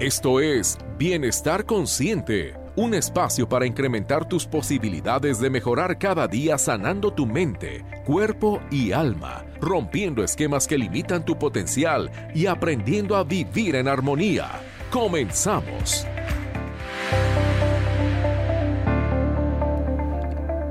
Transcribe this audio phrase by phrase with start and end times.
[0.00, 7.14] Esto es Bienestar Consciente, un espacio para incrementar tus posibilidades de mejorar cada día sanando
[7.14, 13.74] tu mente, cuerpo y alma, rompiendo esquemas que limitan tu potencial y aprendiendo a vivir
[13.74, 14.50] en armonía.
[14.90, 16.06] Comenzamos.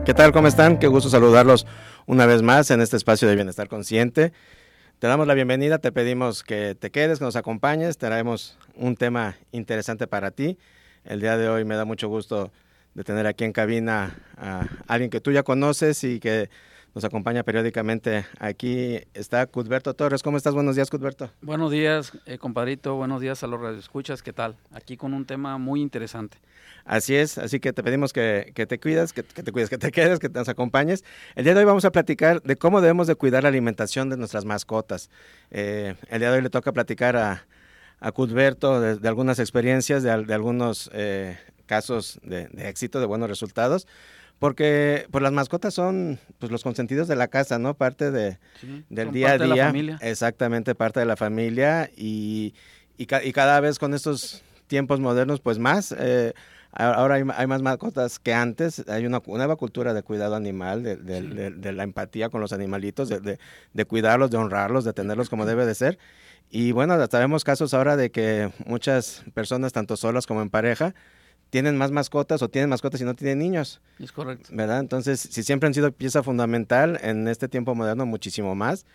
[0.05, 0.33] ¿Qué tal?
[0.33, 0.77] ¿Cómo están?
[0.77, 1.65] Qué gusto saludarlos
[2.05, 4.33] una vez más en este espacio de Bienestar Consciente.
[5.05, 9.35] Te damos la bienvenida, te pedimos que te quedes, que nos acompañes, traemos un tema
[9.51, 10.57] interesante para ti.
[11.03, 12.51] El día de hoy me da mucho gusto
[12.95, 16.49] de tener aquí en cabina a alguien que tú ya conoces y que
[16.95, 18.25] nos acompaña periódicamente.
[18.39, 20.23] Aquí está Cudberto Torres.
[20.23, 20.55] ¿Cómo estás?
[20.55, 21.29] Buenos días, Cudberto.
[21.39, 22.95] Buenos días, eh, compadrito.
[22.95, 24.23] Buenos días a los radioescuchas.
[24.23, 24.55] ¿Qué tal?
[24.71, 26.39] Aquí con un tema muy interesante.
[26.85, 30.19] Así es, así que te pedimos que, te cuidas, que, te cuides, que te quedes,
[30.19, 31.03] que nos acompañes.
[31.33, 34.17] El día de hoy vamos a platicar de cómo debemos de cuidar la alimentación de
[34.17, 35.09] nuestras mascotas.
[35.49, 37.47] Eh, el día de hoy le toca platicar a,
[37.99, 43.87] a Cudberto de, algunas experiencias, de, algunos eh, casos de, éxito, de buenos resultados
[44.37, 47.73] porque pues las mascotas son pues los consentidos de la casa, ¿no?
[47.73, 48.37] Parte de,
[48.89, 49.47] del día a día.
[49.47, 49.97] De la familia.
[50.01, 52.53] Exactamente, parte de la familia y,
[52.97, 55.95] y, cada vez con estos tiempos modernos, pues más.
[55.97, 56.33] Eh,
[56.75, 61.71] ahora hay, más mascotas que antes, hay una nueva cultura de cuidado animal, de, de,
[61.71, 65.97] la empatía con los animalitos, de, cuidarlos, de honrarlos, de tenerlos como debe de ser.
[66.51, 70.93] Y bueno, sabemos casos ahora de que muchas personas, tanto solas como en pareja,
[71.49, 73.81] tienen más mascotas o tienen mascotas y no tienen niños.
[73.99, 74.49] Es correcto.
[74.51, 74.79] ¿Verdad?
[74.79, 78.85] Entonces, si siempre han sido pieza fundamental en este tiempo moderno, muchísimo más.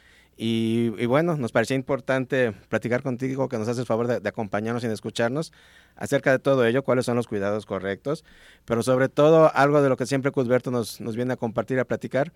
[0.42, 4.86] Y, bueno, nos parecía importante platicar contigo, que nos haces el favor de, acompañarnos y
[4.86, 5.52] de escucharnos
[5.96, 8.24] acerca de todo ello, cuáles son los cuidados correctos,
[8.64, 12.32] pero sobre todo algo de lo que siempre Cusberto nos, viene a compartir, a platicar,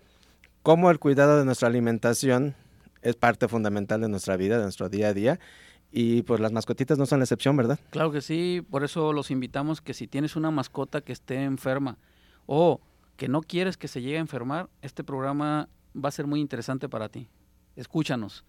[0.61, 2.53] cómo el cuidado de nuestra alimentación
[3.01, 5.39] es parte fundamental de nuestra vida, de nuestro día a día,
[5.91, 7.79] y pues las mascotitas no son la excepción, ¿verdad?
[7.89, 11.97] Claro que sí, por eso los invitamos que si tienes una mascota que esté enferma
[12.45, 12.81] o
[13.17, 16.87] que no quieres que se llegue a enfermar, este programa va a ser muy interesante
[16.87, 17.29] para ti.
[17.75, 18.43] Escúchanos.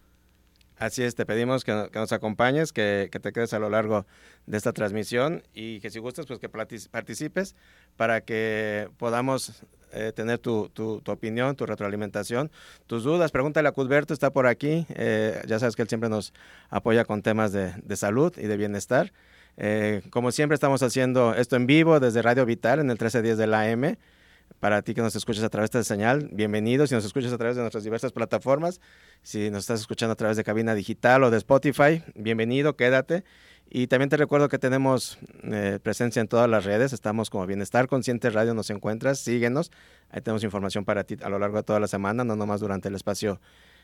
[0.79, 4.05] Así es, te pedimos que, nos acompañes, que, te quedes a lo largo
[4.45, 7.55] de esta transmisión y que si gustas, pues que participes
[7.95, 12.51] para que podamos eh, tener tu, tu, opinión, tu retroalimentación,
[12.85, 13.31] tus dudas.
[13.31, 14.85] Pregúntale a Cudberto, está por aquí.
[14.89, 16.31] Eh, ya sabes que él siempre nos
[16.69, 19.13] apoya con temas de, salud y de bienestar.
[19.57, 23.47] Eh, como siempre, estamos haciendo esto en vivo desde Radio Vital en el 1310 de
[23.47, 23.97] la AM.
[24.59, 26.87] Para ti que nos escuchas a través de esta señal, bienvenido.
[26.87, 28.81] Si nos escuchas a través de nuestras diversas plataformas,
[29.21, 33.23] si nos estás escuchando a través de cabina digital o de Spotify, bienvenido, quédate.
[33.69, 36.91] Y también te recuerdo que tenemos eh, presencia en todas las redes.
[36.91, 39.71] Estamos como Bienestar Consciente Radio, nos encuentras, síguenos.
[40.09, 42.87] Ahí tenemos información para ti a lo largo de toda la semana, no nomás durante
[42.87, 43.39] el espacio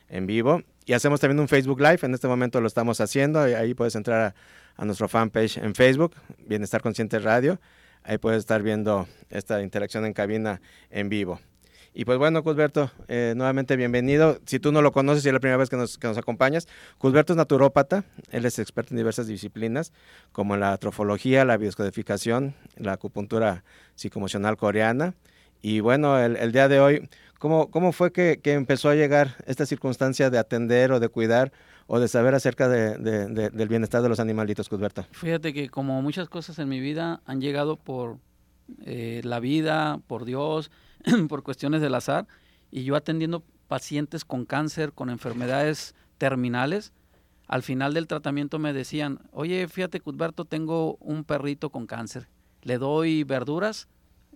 [0.10, 0.64] en vivo.
[0.86, 3.42] Y hacemos también un Facebook Live, en este momento lo estamos haciendo.
[3.42, 4.36] Ahí puedes entrar a,
[4.82, 6.16] a nuestro fanpage en Facebook,
[6.48, 7.60] Bienestar Consciente Radio.
[8.04, 11.40] Ahí puedes estar viendo esta interacción en cabina en vivo.
[11.96, 14.40] Y pues bueno, Cusberto, eh, nuevamente bienvenido.
[14.46, 16.68] Si tú no lo conoces y es la primera vez que nos, que nos acompañas,
[16.98, 19.94] Cusberto es naturópata, él es experto en diversas disciplinas,
[20.32, 23.64] como la trofología, la bioscodificación, la acupuntura
[23.96, 25.14] psicoemocional coreana.
[25.62, 29.66] Y bueno, el, día de hoy, ¿cómo, cómo fue que, que, empezó a llegar esta
[29.66, 31.54] circunstancia de atender o de cuidar
[31.88, 35.06] o de saber acerca de, del bienestar de los animalitos, Cusberto?
[35.12, 38.18] Fíjate que como muchas cosas en mi vida han llegado por
[38.86, 40.72] eh, la vida, por Dios,
[41.30, 42.28] por cuestiones del azar,
[42.72, 46.94] y yo atendiendo pacientes con cáncer, con enfermedades terminales,
[47.48, 52.28] al final del tratamiento me decían, oye, fíjate, Cusberto, tengo un perrito con cáncer,
[52.62, 53.88] ¿le doy verduras?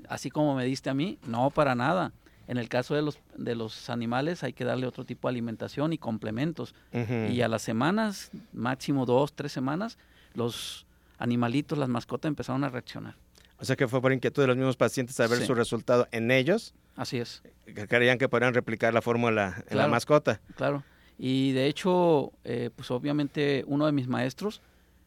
[0.08, 2.14] Así como me diste a mí, no, para nada.
[2.48, 5.92] En el caso de los, de los animales hay que darle otro tipo de alimentación
[5.94, 6.74] y complementos.
[6.94, 9.98] Y a las semanas, máximo dos, tres semanas,
[10.34, 10.86] los
[11.18, 13.16] animalitos, las mascotas empezaron a reaccionar.
[13.60, 16.32] O sea que fue por inquietud de los mismos pacientes a ver su resultado en
[16.32, 16.74] ellos.
[16.96, 17.44] Así es.
[17.66, 20.40] Que creían que podrían replicar la fórmula en la mascota.
[20.56, 20.84] Claro.
[21.18, 24.62] Y de hecho, eh, pues obviamente uno de mis maestros,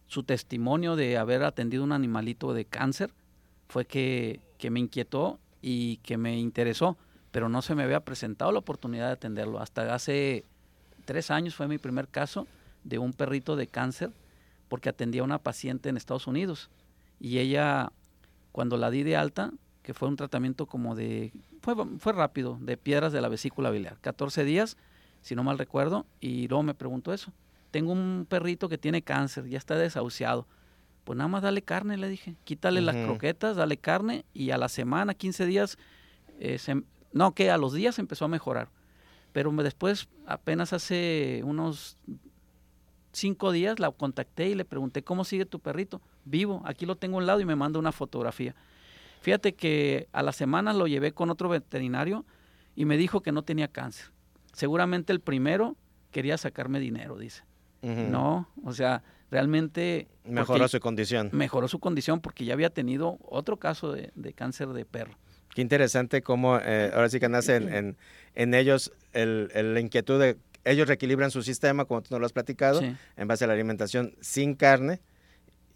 [0.09, 3.13] su testimonio de haber atendido un animalito de cáncer
[3.69, 6.99] fue que, que me inquietó y que me interesó
[7.31, 9.61] pero no se me había presentado la oportunidad de atenderlo.
[9.61, 10.45] Hasta hace
[11.05, 12.47] tres años fue mi primer caso
[12.85, 14.11] de un perrito de cáncer
[14.69, 16.71] porque atendía a una paciente en Estados Unidos.
[17.19, 17.93] Y ella,
[18.53, 22.77] cuando la di de alta, que fue un tratamiento como de, fue, fue rápido, de
[22.77, 24.77] piedras de la vesícula biliar, 14 días,
[25.23, 27.33] si no mal recuerdo, y luego me preguntó eso.
[27.71, 30.47] Tengo un perrito que tiene cáncer, ya está desahuciado.
[31.05, 32.37] Pues nada más dale carne, le dije.
[32.45, 35.79] Quítale las croquetas, dale carne y a la semana, 15 días,
[36.39, 36.83] eh, se,
[37.13, 38.69] no, que a los días empezó a mejorar.
[39.33, 41.97] Pero después, apenas hace unos
[43.13, 46.01] cinco días la contacté y le pregunté, ¿cómo sigue tu perrito?
[46.25, 48.55] Vivo, aquí lo tengo a un lado y me manda una fotografía.
[49.21, 52.25] Fíjate que a la semana lo llevé con otro veterinario
[52.75, 54.11] y me dijo que no tenía cáncer.
[54.53, 55.77] Seguramente el primero
[56.11, 57.45] quería sacarme dinero, dice.
[57.83, 60.09] No, o sea, realmente...
[60.25, 61.31] Mejoró su condición.
[61.33, 65.17] Mejoró su condición porque ya había tenido otro caso de, cáncer de perro.
[65.55, 67.97] Qué interesante cómo eh, ahora sí que nace en,
[68.35, 70.37] en, ellos el, la inquietud de...
[70.65, 74.15] Ellos reequilibran su sistema, como tú nos lo has platicado, en base a la alimentación
[74.21, 75.01] sin carne,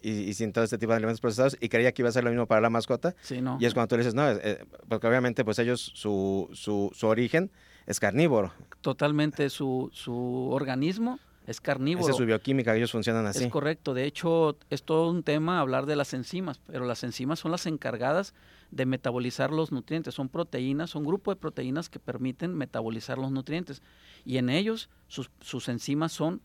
[0.05, 2.29] y, sin todo este tipo de alimentos procesados y creía que iba a ser lo
[2.29, 3.15] mismo para la mascota.
[3.21, 3.57] Sí, no.
[3.59, 7.07] Y es cuando tú le dices, no, eh, porque obviamente pues ellos, su, su, su,
[7.07, 7.51] origen
[7.87, 8.53] es carnívoro.
[8.81, 12.05] Totalmente, su, su organismo es carnívoro.
[12.05, 13.45] Esa es su bioquímica, ellos funcionan así.
[13.45, 17.39] Es correcto, de hecho es todo un tema hablar de las enzimas, pero las enzimas
[17.39, 18.33] son las encargadas
[18.75, 23.81] de metabolizar los nutrientes, son proteínas, son grupo de proteínas que permiten metabolizar los nutrientes
[24.25, 26.41] y en ellos sus, sus enzimas son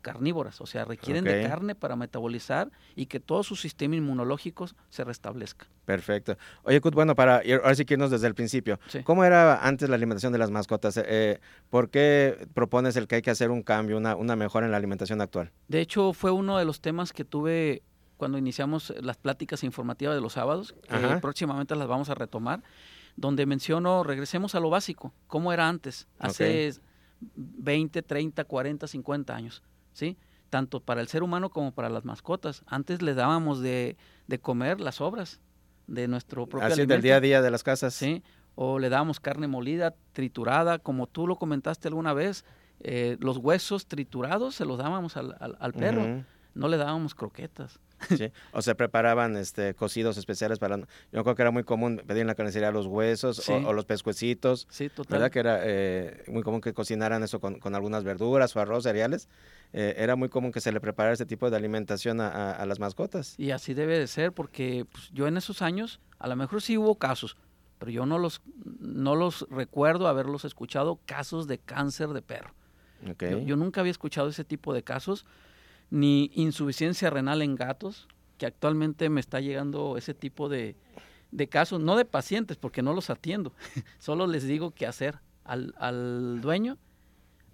[0.00, 5.02] carnívoras, o sea, requieren de carne para metabolizar y que todo su sistema inmunológico se
[5.02, 5.66] restablezca.
[5.84, 6.36] Perfecto.
[6.62, 9.96] Oye, Kut, bueno, para ahora sí que irnos desde el principio, ¿cómo era antes la
[9.96, 11.00] alimentación de las mascotas?
[11.04, 11.40] Eh,
[11.70, 14.76] ¿Por qué propones el que hay que hacer un cambio, una, una mejora en la
[14.76, 15.50] alimentación actual?
[15.68, 17.82] De hecho, fue uno de los temas que tuve
[18.16, 22.62] cuando iniciamos las pláticas informativas de los sábados, que próximamente las vamos a retomar,
[23.16, 26.74] donde menciono, regresemos a lo básico, cómo era antes, hace
[27.36, 29.62] 20, 30, 40, 50 años.
[29.94, 30.18] ¿sí?
[30.50, 32.62] Tanto para el ser humano como para las mascotas.
[32.66, 33.96] Antes le dábamos de,
[34.26, 35.40] de comer las obras
[35.86, 37.94] de nuestro propio Así del día a día de las casas.
[37.94, 38.22] Sí,
[38.54, 42.44] o le dábamos carne molida, triturada, como tú lo comentaste alguna vez,
[42.80, 47.80] eh, los huesos triturados se los dábamos al, al, perro, no le dábamos croquetas.
[48.16, 48.30] Sí.
[48.52, 50.76] O se preparaban este, cocidos especiales para...
[51.12, 54.66] Yo creo que era muy común pedir en la carnicería los huesos o, los pescuecitos.
[54.70, 55.18] Sí, total.
[55.18, 58.84] ¿Verdad que era eh, muy común que cocinaran eso con, con algunas verduras o arroz,
[58.84, 59.28] cereales?
[59.72, 62.78] Eh, era muy común que se le preparara este tipo de alimentación a, a, las
[62.78, 63.34] mascotas.
[63.38, 66.76] Y así debe de ser, porque pues, yo en esos años, a lo mejor sí
[66.78, 67.36] hubo casos,
[67.78, 68.42] pero yo no los,
[68.78, 72.54] no los recuerdo haberlos escuchado, casos de cáncer de perro.
[73.10, 73.44] Okay.
[73.44, 75.26] yo nunca había escuchado ese tipo de casos
[75.90, 78.08] ni insuficiencia renal en gatos,
[78.38, 80.76] que actualmente me está llegando ese tipo de,
[81.50, 83.52] casos, no de pacientes, porque no los atiendo,
[83.98, 86.78] solo les digo qué hacer al, al dueño,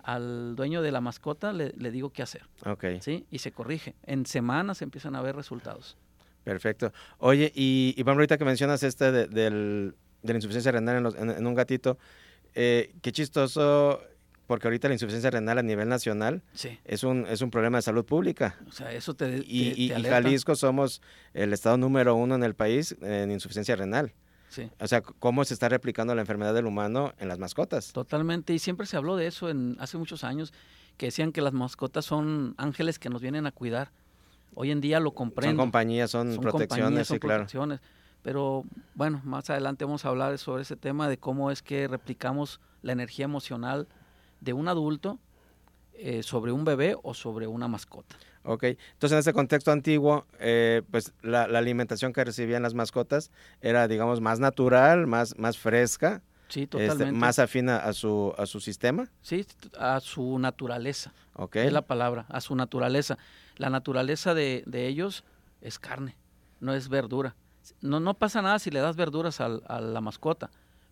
[0.03, 2.43] al dueño de la mascota le, digo qué hacer.
[2.65, 2.85] Ok.
[3.00, 3.27] ¿Sí?
[3.31, 3.94] Y se corrige.
[4.05, 5.97] En semanas empiezan a ver resultados.
[6.44, 6.93] Perfecto.
[7.19, 11.55] Oye, y, y ahorita que mencionas este de, del, de la insuficiencia renal en, un
[11.55, 11.99] gatito,
[12.55, 14.00] eh, qué chistoso
[14.50, 16.43] porque ahorita la insuficiencia renal a nivel nacional
[16.85, 18.56] es, un, es un problema de salud pública.
[18.67, 21.02] O sea, eso te, y, Jalisco somos
[21.35, 24.12] el estado número uno en el país en insuficiencia renal.
[24.49, 24.69] Sí.
[24.81, 27.93] O sea, cómo se está replicando la enfermedad del humano en las mascotas.
[27.93, 30.52] Totalmente, y siempre se habló de eso en, hace muchos años,
[30.97, 33.93] que decían que las mascotas son ángeles que nos vienen a cuidar.
[34.56, 35.52] Hoy en día lo comprendo.
[35.52, 37.47] Son compañías, son, protecciones, sí, claro.
[38.23, 38.64] Pero
[38.97, 42.91] bueno, más adelante vamos a hablar sobre ese tema de cómo es que replicamos la
[42.91, 43.87] energía emocional
[44.41, 45.19] de un adulto
[45.95, 48.17] eh, sobre un bebé o sobre una mascota.
[48.43, 53.87] Ok, entonces en ese contexto antiguo, eh, pues la, alimentación que recibían las mascotas era,
[53.87, 56.23] digamos, más natural, más, más fresca.
[56.49, 57.13] Sí, este, totalmente.
[57.13, 59.11] más afina a su, a su sistema.
[59.21, 59.47] Sí,
[59.79, 61.13] a su naturaleza.
[61.35, 61.57] Ok.
[61.57, 63.19] Es la palabra, a su naturaleza.
[63.57, 65.23] La naturaleza de, de ellos
[65.61, 66.17] es carne,
[66.61, 67.37] no es verdura.
[67.83, 70.50] No, no pasa nada si le das verduras a la mascota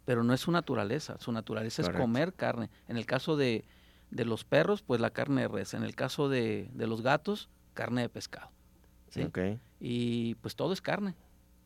[0.08, 1.18] pero no es su naturaleza.
[1.18, 2.70] Su naturaleza es comer carne.
[2.88, 3.66] En el caso de,
[4.10, 5.74] los perros, pues la carne de res.
[5.74, 8.50] En el caso de, los gatos, carne de pescado.
[9.10, 9.28] ¿sí?
[9.80, 11.14] Y pues todo es carne.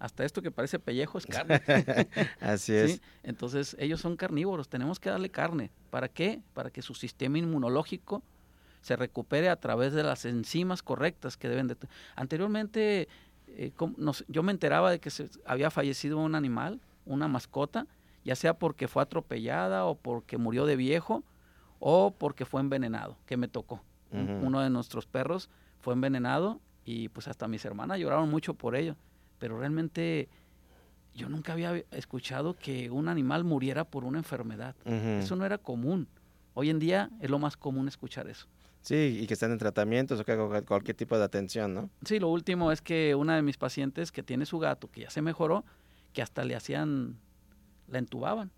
[0.00, 1.62] Hasta esto que parece pellejo es carne.
[2.40, 3.00] Así es.
[3.22, 4.68] Entonces, ellos son carnívoros.
[4.68, 5.70] Tenemos que darle carne.
[5.90, 6.42] ¿Para qué?
[6.52, 8.24] Para que su sistema inmunológico
[8.80, 11.76] se recupere a través de las enzimas correctas que deben de...
[12.16, 13.06] Anteriormente,
[13.46, 13.72] eh,
[14.26, 17.86] yo me enteraba de que se había fallecido un animal, una mascota,
[18.24, 21.24] ya sea porque fue atropellada o porque murió de viejo
[21.78, 23.82] o porque fue envenenado, que me tocó.
[24.12, 25.48] Uno de nuestros perros
[25.80, 28.94] fue envenenado y pues hasta mis hermanas lloraron mucho por ello,
[29.38, 30.28] pero realmente
[31.14, 34.76] yo nunca había escuchado que un animal muriera por una enfermedad.
[34.84, 36.08] Eso no era común.
[36.54, 38.46] Hoy en día es lo más común escuchar eso.
[38.82, 40.36] Sí, y que están en tratamientos o que
[40.66, 41.88] cualquier tipo de atención, ¿no?
[42.04, 45.10] Sí, lo último es que una de mis pacientes que tiene su gato, que ya
[45.10, 45.64] se mejoró,
[46.12, 47.16] que hasta le hacían
[47.92, 48.50] la entubaban.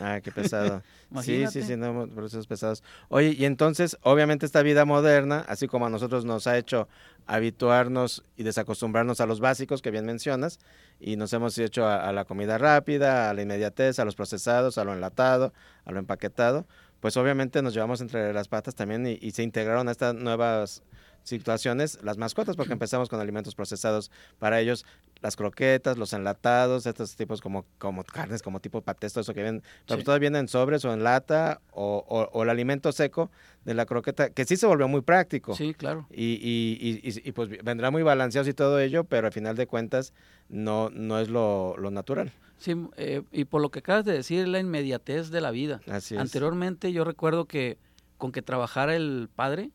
[0.00, 0.82] Ah, qué pesado.
[1.22, 2.82] sí, sí, sí, no, procesos pesados.
[3.08, 6.88] Oye, y entonces, obviamente esta vida moderna, así como a nosotros nos ha hecho
[7.26, 10.58] habituarnos y desacostumbrarnos a los básicos que bien mencionas,
[10.98, 14.84] y nos hemos hecho a, la comida rápida, a la inmediatez, a los procesados, a
[14.84, 15.52] lo enlatado,
[15.84, 16.66] a lo empaquetado,
[17.00, 20.82] pues obviamente nos llevamos entre las patas también y, se integraron estas nuevas
[21.26, 24.86] situaciones las mascotas, porque empezamos con alimentos procesados para ellos,
[25.20, 29.42] las croquetas, los enlatados, estos tipos como, como carnes, como tipo patés, todo eso que
[29.42, 33.30] vienen, pero todo viene en sobres o en lata, o, o, el alimento seco
[33.64, 35.54] de la croqueta, que sí se volvió muy práctico.
[35.56, 36.06] Sí, claro.
[36.10, 39.66] Y, y, y, y pues vendrá muy balanceado y todo ello, pero al final de
[39.66, 40.12] cuentas
[40.48, 42.32] no, no es lo, lo natural.
[42.58, 45.80] Sí, eh, y por lo que acabas de decir, la inmediatez de la vida.
[45.88, 46.20] Así es.
[46.20, 47.78] Anteriormente yo recuerdo que
[48.16, 49.70] con que trabajara el padre,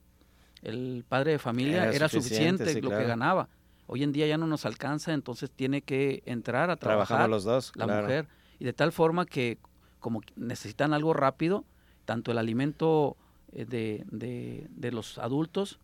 [0.61, 3.49] el padre de familia, era, suficiente, lo que ganaba.
[3.87, 7.71] Hoy en día ya no nos alcanza, entonces tiene que entrar a trabajar los dos,
[7.75, 8.27] la mujer.
[8.59, 9.57] Y de tal forma que
[9.99, 11.65] como necesitan algo rápido,
[12.05, 13.17] tanto el alimento
[13.51, 15.79] eh, de, de, de los adultos,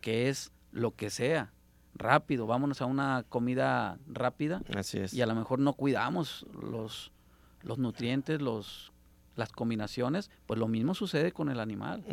[0.00, 1.52] que es lo que sea,
[1.94, 4.62] rápido, vámonos a una comida rápida.
[4.74, 5.12] Así es.
[5.12, 7.12] Y a lo mejor no cuidamos los,
[7.62, 8.92] los nutrientes, los,
[9.36, 12.04] las combinaciones, pues lo mismo sucede con el animal.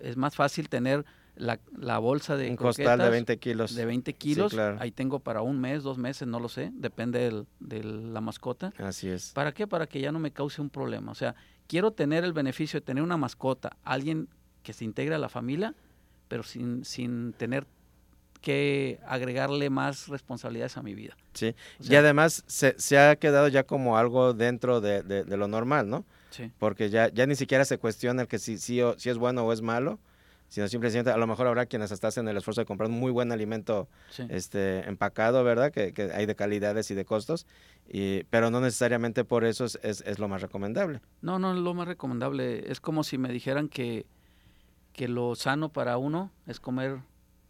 [0.00, 1.04] Es más fácil tener
[1.36, 3.74] la, la bolsa de un costal de 20 kilos.
[3.74, 7.84] De 20 kilos, ahí tengo para un mes, dos meses, no lo sé, depende de
[7.84, 8.72] la mascota.
[8.78, 9.32] Así es.
[9.32, 9.66] ¿Para qué?
[9.66, 11.12] Para que ya no me cause un problema.
[11.12, 11.34] O sea,
[11.66, 14.28] quiero tener el beneficio de tener una mascota, alguien
[14.62, 15.74] que se integre a la familia,
[16.28, 17.66] pero sin, sin tener
[18.40, 21.16] que agregarle más responsabilidades a mi vida.
[21.32, 25.88] Sí, y además se, se, ha quedado ya como algo dentro de, de, lo normal,
[25.88, 26.04] ¿no?
[26.30, 26.50] Sí.
[26.58, 29.52] Porque ya, ya ni siquiera se cuestiona el que si, si, si es bueno o
[29.52, 29.98] es malo,
[30.54, 33.10] sino simplemente a lo mejor habrá quienes hasta hacen el esfuerzo de comprar un muy
[33.10, 33.88] buen alimento
[34.28, 35.72] este empacado, ¿verdad?
[35.72, 37.44] Que, que, hay de calidades y de costos,
[37.88, 41.00] y, pero no necesariamente por eso es, es, es, lo más recomendable.
[41.22, 42.70] No, no es lo más recomendable.
[42.70, 44.06] Es como si me dijeran que,
[44.92, 47.00] que lo sano para uno es comer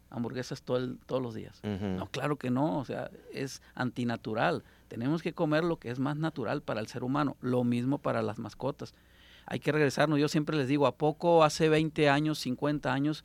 [0.08, 1.60] hamburguesas todo todos los días.
[1.62, 4.64] No, claro que no, o sea, es antinatural.
[4.88, 8.22] Tenemos que comer lo que es más natural para el ser humano, lo mismo para
[8.22, 8.94] las mascotas.
[9.46, 13.24] Hay que regresarnos, yo siempre les digo, ¿a poco hace 20 años, 50 años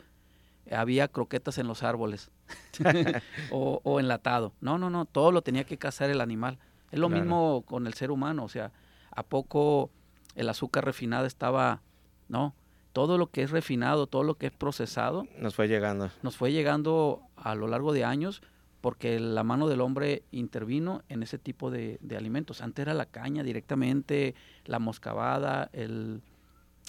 [0.71, 2.31] había croquetas en los árboles
[3.51, 4.53] o, o, enlatado?
[4.61, 6.59] No, no, no, todo lo tenía que cazar el animal.
[6.91, 8.71] Es lo mismo con el ser humano, o sea,
[9.11, 9.91] ¿a poco
[10.35, 11.81] el azúcar refinada estaba,
[12.27, 12.55] no?
[12.93, 15.25] todo lo que es refinado, todo lo que es procesado.
[15.37, 16.09] Nos fue llegando.
[16.21, 18.41] Nos fue llegando a lo largo de años
[18.81, 22.61] porque la mano del hombre intervino en ese tipo de, alimentos.
[22.61, 26.21] Antes era la caña directamente, la moscabada, el,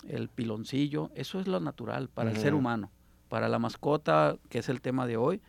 [0.09, 1.11] el piloncillo.
[1.15, 2.91] Eso es lo natural para el ser humano.
[3.29, 5.41] Para la mascota, que es el tema de hoy,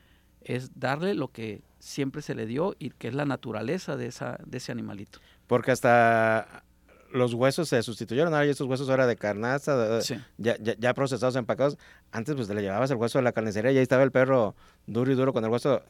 [0.41, 4.39] es darle lo que siempre se le dio y que es la naturaleza de, esa,
[4.45, 5.19] de ese animalito.
[5.47, 6.63] Porque hasta
[7.13, 9.99] los huesos se sustituyeron, ahora estos huesos ahora de carnaza,
[10.37, 11.77] ya, ya, ya, procesados, empacados.
[12.11, 14.55] Antes pues le llevabas el hueso de la carnicería y ahí estaba el perro
[14.87, 15.81] duro y duro con el hueso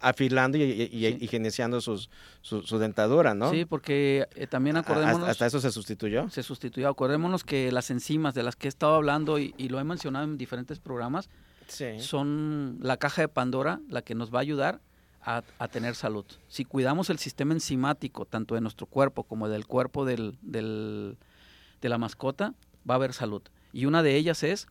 [0.00, 2.10] afilando y, y, sus,
[2.42, 3.50] su, dentadura, ¿no?
[3.50, 5.28] Sí, porque eh, también acordémonos...
[5.28, 6.28] ¿Hasta eso se sustituyó?
[6.30, 6.88] Se sustituyó.
[6.88, 10.38] Acordémonos que las enzimas de las que he estado hablando y, lo he mencionado en
[10.38, 11.28] diferentes programas
[11.98, 14.80] son la caja de Pandora, la que nos va a ayudar
[15.26, 16.24] a, tener salud.
[16.48, 21.18] Si cuidamos el sistema enzimático, tanto de nuestro cuerpo como del cuerpo del, del,
[21.80, 22.54] de la mascota,
[22.88, 23.42] va a haber salud.
[23.72, 24.68] Y una de ellas es,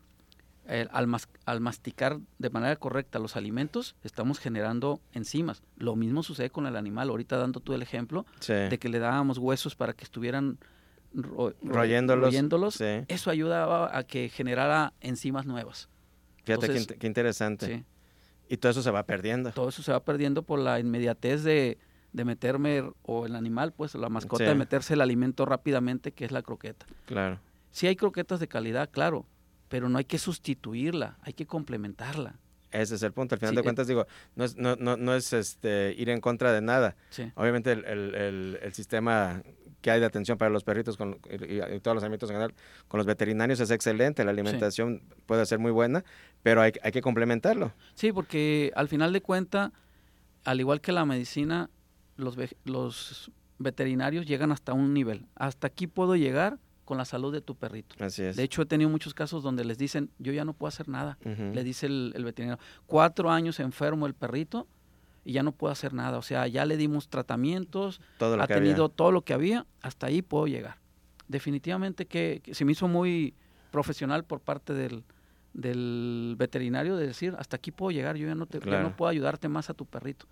[0.67, 1.13] eh, al,
[1.45, 5.61] al, masticar de manera correcta los alimentos, estamos generando enzimas.
[5.75, 7.09] Lo mismo sucede con el animal.
[7.09, 10.57] Ahorita dando tú el ejemplo de que le dábamos huesos para que estuvieran
[11.13, 12.81] royéndolos.
[12.81, 15.89] Eso ayudaba a que generara enzimas nuevas.
[16.45, 17.65] Fíjate qué, qué, interesante.
[17.65, 17.85] Sí.
[18.49, 19.51] Y todo eso se va perdiendo.
[19.51, 21.77] Todo eso se va perdiendo por la inmediatez de,
[22.13, 26.31] de meterme, o el animal, pues la mascota, de meterse el alimento rápidamente, que es
[26.31, 26.85] la croqueta.
[27.05, 27.39] Claro.
[27.71, 29.25] Sí hay croquetas de calidad, claro,
[29.67, 32.39] pero no hay que sustituirla, hay que complementarla.
[32.71, 33.35] Ese es el punto.
[33.35, 36.51] Al final de cuentas, digo, no es, no, no, no es este, ir en contra
[36.51, 36.95] de nada.
[37.09, 37.31] Sí.
[37.35, 39.41] Obviamente el, el, el, sistema
[39.85, 42.55] que hay de atención para los perritos con, y, todos los ámbitos en general
[42.87, 46.03] con los veterinarios es excelente, la alimentación puede ser muy buena,
[46.41, 47.71] pero hay, hay que complementarlo.
[47.93, 49.71] Sí, porque al final de cuentas,
[50.43, 51.69] al igual que la medicina,
[52.17, 55.27] los, los veterinarios llegan hasta un nivel.
[55.35, 57.95] Hasta aquí puedo llegar con la salud de tu perrito.
[58.03, 58.37] Así es.
[58.37, 61.19] De hecho, he tenido muchos casos donde les dicen, yo ya no puedo hacer nada.
[61.23, 64.67] Le dice el, el, veterinario, cuatro años enfermo el perrito
[65.25, 66.17] y ya no puedo hacer nada.
[66.17, 70.21] O sea, ya le dimos tratamientos, todo ha tenido todo lo que había, hasta ahí
[70.21, 70.77] puedo llegar.
[71.27, 73.33] Definitivamente que, se me hizo muy
[73.71, 75.03] profesional por parte del,
[75.53, 79.49] del, veterinario de decir, hasta aquí puedo llegar, yo ya no, te, no puedo ayudarte
[79.49, 80.27] más a tu perrito.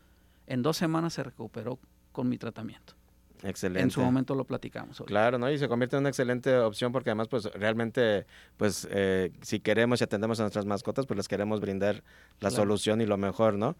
[0.45, 1.79] En dos semanas se recuperó
[2.11, 2.93] con mi tratamiento.
[3.41, 3.81] Excelente.
[3.81, 5.01] En su momento lo platicamos.
[5.05, 5.51] Claro, ¿no?
[5.51, 9.99] Y se convierte en una excelente opción porque además, pues realmente, pues eh, si queremos
[9.99, 12.03] y atendemos a nuestras mascotas, pues les queremos brindar
[12.39, 13.75] la solución y lo mejor, ¿no?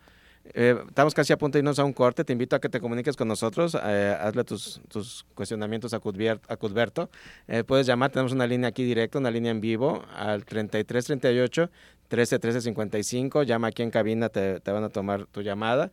[0.45, 2.23] Eh, estamos casi a punto de irnos a un corte.
[2.23, 3.77] Te invito a que te comuniques con nosotros.
[3.81, 7.09] Eh, hazle tus, tus, cuestionamientos a, Cudberto.
[7.47, 11.69] Eh, puedes llamar, tenemos una línea aquí directa, una línea en vivo al 3338
[12.07, 13.43] 13 55.
[13.43, 15.91] Llama aquí en cabina, te, van a tomar tu llamada.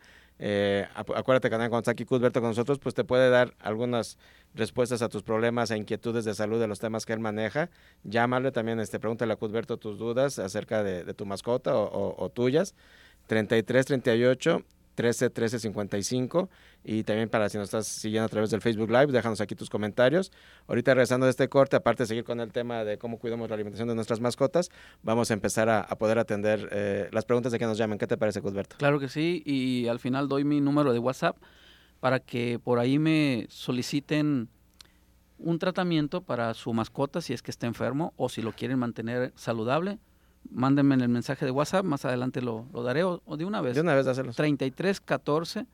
[0.95, 4.19] Acuérdate que cuando está aquí Cudberto con nosotros, pues te puede dar algunas
[4.54, 7.71] respuestas a tus problemas e inquietudes de salud de los temas que él maneja.
[8.04, 12.75] Llámale también, este, pregúntale a Cudberto tus dudas acerca de, tu mascota o, o tuyas.
[13.30, 14.64] 33 38
[14.96, 16.50] 13 13 55
[16.82, 19.70] y también para si nos estás siguiendo a través del Facebook Live, déjanos aquí tus
[19.70, 20.32] comentarios.
[20.66, 23.54] Ahorita regresando de este corte, aparte de seguir con el tema de cómo cuidamos la
[23.54, 24.68] alimentación de nuestras mascotas,
[25.04, 27.99] vamos a empezar a, poder atender eh, las preguntas de que nos llamen.
[27.99, 28.75] ¿Qué te parece, Cusberto?
[28.78, 31.37] Claro que sí, y al final doy mi número de WhatsApp
[32.00, 34.49] para que por ahí me soliciten
[35.38, 39.32] un tratamiento para su mascota si es que está enfermo o si lo quieren mantener
[39.37, 40.00] saludable
[40.50, 43.75] mándenme en el mensaje de WhatsApp, más adelante lo, daré, o, de una vez.
[43.75, 44.32] De una vez hacerlo.
[44.32, 45.66] 33 14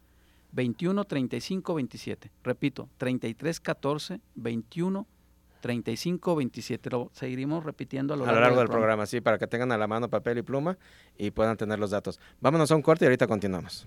[0.52, 2.32] 21 35 27.
[2.42, 5.06] Repito, 33 14 21
[5.60, 6.90] 35 27.
[6.90, 9.06] Lo seguiremos repitiendo a lo, largo, del, programa.
[9.06, 10.78] sí, para que tengan a la mano papel y pluma
[11.16, 12.20] y puedan tener los datos.
[12.40, 13.86] Vámonos a un corte y ahorita continuamos.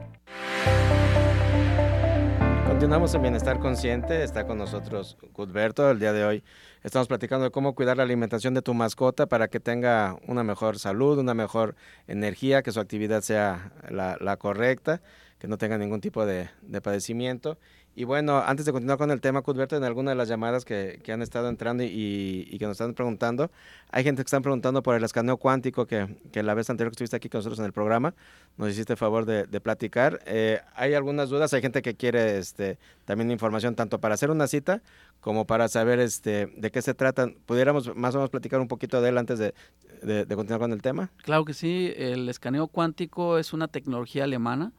[2.81, 6.43] Continuamos en Bienestar Consciente, está con nosotros Cudberto el día de hoy.
[6.81, 10.79] Estamos platicando de cómo cuidar la alimentación de tu mascota para que tenga una mejor
[10.79, 11.75] salud, una mejor
[12.07, 14.99] energía, que su actividad sea la, correcta,
[15.37, 17.59] que no tenga ningún tipo de, de padecimiento.
[17.93, 21.01] Y bueno, antes de continuar con el tema, Cudberto, en alguna de las llamadas que,
[21.11, 23.51] han estado entrando y, que nos están preguntando,
[23.89, 27.17] hay gente que están preguntando por el escaneo cuántico que, la vez anterior que estuviste
[27.17, 28.13] aquí con nosotros en el programa,
[28.57, 30.21] nos hiciste favor de, platicar.
[30.25, 34.47] Eh, hay algunas dudas, hay gente que quiere este, también información tanto para hacer una
[34.47, 34.81] cita
[35.19, 37.29] como para saber este, de qué se trata.
[37.45, 39.53] ¿Pudiéramos más o menos platicar un poquito de él antes de,
[40.01, 41.11] de continuar con el tema?
[41.23, 44.71] Claro que sí, el escaneo cuántico es una tecnología alemana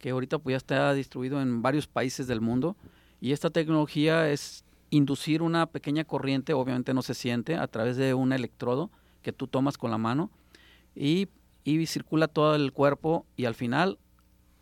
[0.00, 2.76] que ahorita pues ya está distribuido en varios países del mundo.
[3.20, 8.14] Y esta tecnología es inducir una pequeña corriente, obviamente no se siente, a través de
[8.14, 8.90] un electrodo
[9.22, 10.30] que tú tomas con la mano
[10.94, 11.28] y,
[11.62, 13.98] y circula todo el cuerpo y al final,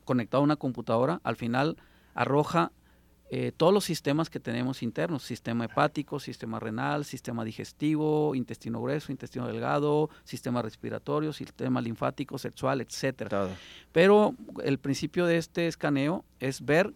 [0.04, 1.76] conectado a una computadora, al final
[2.14, 2.72] arroja
[3.30, 9.12] eh, todos los sistemas que tenemos internos, sistema hepático, sistema renal, sistema digestivo, intestino grueso,
[9.12, 13.50] intestino delgado, sistema respiratorio, sistema linfático, sexual, etcétera.
[13.92, 16.94] Pero el principio de este escaneo es ver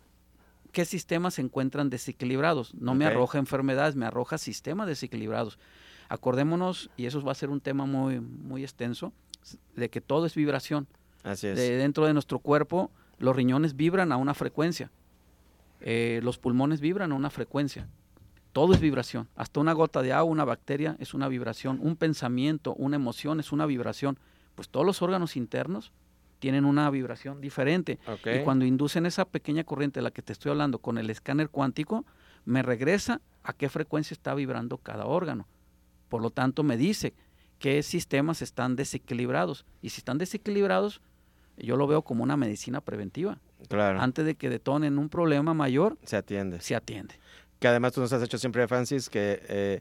[0.72, 2.74] qué sistemas se encuentran desequilibrados.
[2.74, 5.58] No me arroja enfermedades, me arroja sistemas desequilibrados.
[6.08, 9.12] Acordémonos, y eso va a ser un tema muy, muy extenso,
[9.76, 10.86] de que todo es vibración.
[11.24, 11.56] Así es.
[11.56, 14.90] De dentro de nuestro cuerpo, los riñones vibran a una frecuencia
[15.82, 17.88] eh, los pulmones vibran a una frecuencia.
[18.52, 19.28] Todo es vibración.
[19.34, 21.78] Hasta una gota de agua, una bacteria es una vibración.
[21.82, 24.18] Un pensamiento, una emoción es una vibración.
[24.54, 25.92] Pues todos los órganos internos
[26.38, 27.98] tienen una vibración diferente.
[28.24, 31.48] Y cuando inducen esa pequeña corriente de la que te estoy hablando con el escáner
[31.48, 32.04] cuántico,
[32.44, 35.46] me regresa a qué frecuencia está vibrando cada órgano.
[36.08, 37.14] Por lo tanto, me dice
[37.58, 39.64] qué sistemas están desequilibrados.
[39.80, 41.00] Y si están desequilibrados,
[41.56, 43.38] yo lo veo como una medicina preventiva.
[43.68, 44.01] Claro.
[44.01, 46.61] Antes de que detonen un problema mayor, se atiende.
[46.61, 47.14] Se atiende.
[47.59, 49.81] Que además tú nos has hecho siempre, Francis, que eh,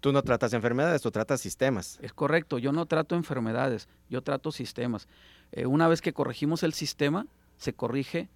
[0.00, 1.98] tú no tratas enfermedades, tú tratas sistemas.
[2.02, 5.06] Es correcto, yo no trato enfermedades, yo trato sistemas.
[5.52, 8.28] Eh, una vez que corregimos el sistema, se corrige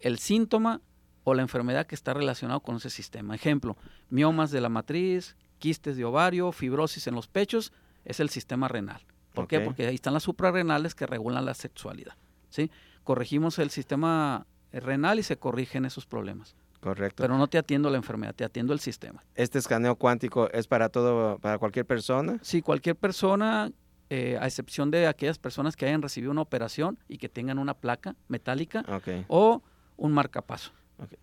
[0.00, 0.80] el, síntoma
[1.24, 3.34] o la enfermedad que está relacionado con ese sistema.
[3.34, 3.76] Ejemplo,
[4.10, 7.72] miomas de la matriz, quistes de ovario, fibrosis en los pechos,
[8.04, 9.00] es el sistema renal.
[9.34, 9.60] ¿Por qué?
[9.60, 12.14] Porque ahí están las suprarrenales que regulan la sexualidad.
[12.48, 12.70] ¿sí?
[13.04, 16.54] Corregimos el sistema renal y se corrigen esos problemas.
[16.80, 17.22] Correcto.
[17.22, 19.22] Pero no te atiendo la enfermedad, te atiendo el sistema.
[19.34, 22.38] ¿Este escaneo cuántico es para todo, para cualquier persona?
[22.42, 23.70] Sí, cualquier persona,
[24.08, 27.74] eh, a excepción de aquellas personas que hayan recibido una operación y que tengan una
[27.74, 28.84] placa metálica
[29.28, 29.62] o
[29.96, 30.72] un marcapaso.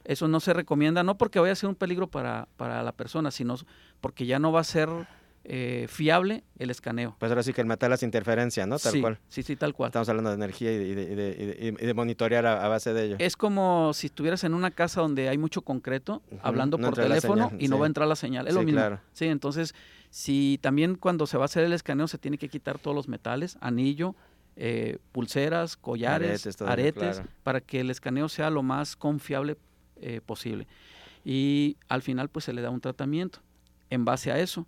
[0.03, 3.31] Eso no se recomienda, no porque vaya a ser un peligro para, para la persona,
[3.31, 3.55] sino
[4.01, 4.89] porque ya no va a ser
[5.49, 7.15] eh, fiable el escaneo.
[7.19, 8.77] Pues ahora sí que el metal es interferencia, ¿no?
[8.77, 9.19] Tal cual.
[9.29, 9.88] Sí, sí, tal cual.
[9.88, 13.15] Estamos hablando de energía y de, monitorear a, base de ello.
[13.19, 17.69] Es como si estuvieras en una casa donde hay mucho concreto, hablando por teléfono y
[17.69, 18.45] no va a entrar la señal.
[18.47, 18.99] Es lo mismo.
[19.13, 19.73] Sí, entonces,
[20.10, 23.07] si también cuando se va a hacer el escaneo se tiene que quitar todos los
[23.07, 24.15] metales, anillo,
[24.57, 29.55] eh, pulseras, collares, aretes, para que el escaneo sea lo más confiable
[30.01, 30.67] eh, posible.
[31.23, 33.39] Y al final pues se le da un tratamiento
[33.89, 34.67] en base a eso.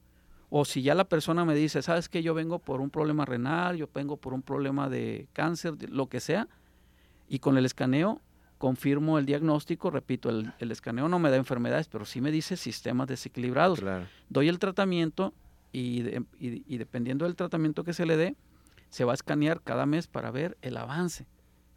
[0.50, 3.78] O si ya la persona me dice, sabes que yo vengo por un problema renal,
[3.78, 6.48] yo vengo por un problema de cáncer, lo que sea,
[7.28, 8.22] y con el escaneo
[8.58, 13.08] confirmo el diagnóstico, repito, el, escaneo no me da enfermedades, pero sí me dice sistemas
[13.08, 13.82] desequilibrados.
[14.28, 15.34] Doy el tratamiento
[15.72, 16.04] y,
[16.40, 18.36] y, dependiendo del tratamiento que se le dé,
[18.90, 21.26] se va a escanear cada mes para ver el avance.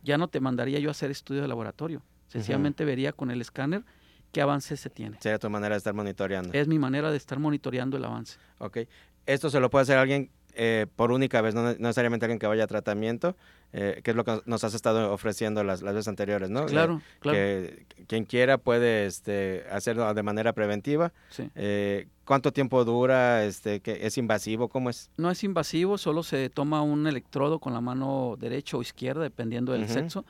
[0.02, 3.84] Ya no te mandaría yo a hacer estudio de laboratorio, sencillamente vería con el escáner
[4.32, 5.18] qué avance se tiene.
[5.20, 6.52] Sería tu manera de estar monitoreando.
[6.52, 8.38] Es mi manera de estar monitoreando el avance.
[8.58, 8.78] Ok.
[9.26, 12.64] Esto se lo puede hacer alguien eh, por única vez, no, necesariamente alguien que vaya
[12.64, 13.36] a tratamiento,
[13.72, 16.66] eh, que es lo que nos has estado ofreciendo las, las veces anteriores, ¿no?
[16.66, 17.38] Claro, claro.
[17.38, 21.12] Que quien quiera puede este, hacerlo de manera preventiva.
[21.30, 21.48] Sí.
[21.54, 23.44] Eh, ¿Cuánto tiempo dura?
[23.44, 24.68] Este, que ¿Es invasivo?
[24.68, 25.10] ¿Cómo es?
[25.16, 29.72] No es invasivo, solo se toma un electrodo con la mano derecha o izquierda, dependiendo
[29.72, 30.26] del sexo.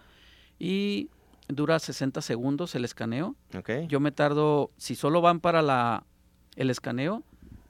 [0.59, 1.11] Y
[1.49, 3.37] dura 60 segundos el escaneo.
[3.89, 6.05] Yo me tardo, si solo van para la,
[6.57, 7.23] el escaneo,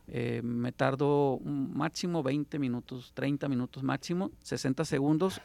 [0.09, 5.41] eh, me tardo un máximo 20 minutos, 30 minutos máximo, 60 segundos,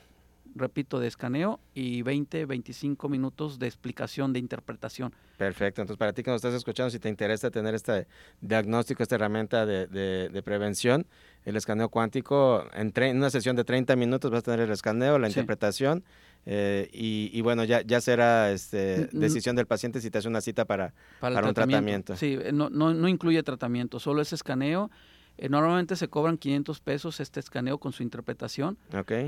[0.56, 5.14] repito, de escaneo y 20, 25 minutos de explicación, de interpretación.
[5.38, 8.08] Perfecto, entonces para ti que nos estás escuchando, si te interesa tener este
[8.42, 11.06] diagnóstico, esta herramienta de, de, prevención,
[11.46, 15.20] el escaneo cuántico, en, en, una sesión de 30 minutos vas a tener el escaneo,
[15.20, 16.04] la interpretación
[16.50, 20.64] eh, y, bueno, ya, ya será este, decisión del paciente si te hace una cita
[20.64, 22.16] para, para, un tratamiento.
[22.16, 24.90] Sí, eh, no, no, no, incluye tratamiento, solo es escaneo.
[25.38, 28.78] Eh, normalmente se cobran 500 pesos este escaneo con su interpretación,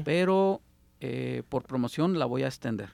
[0.06, 0.62] pero
[1.50, 2.92] por promoción la voy a extender.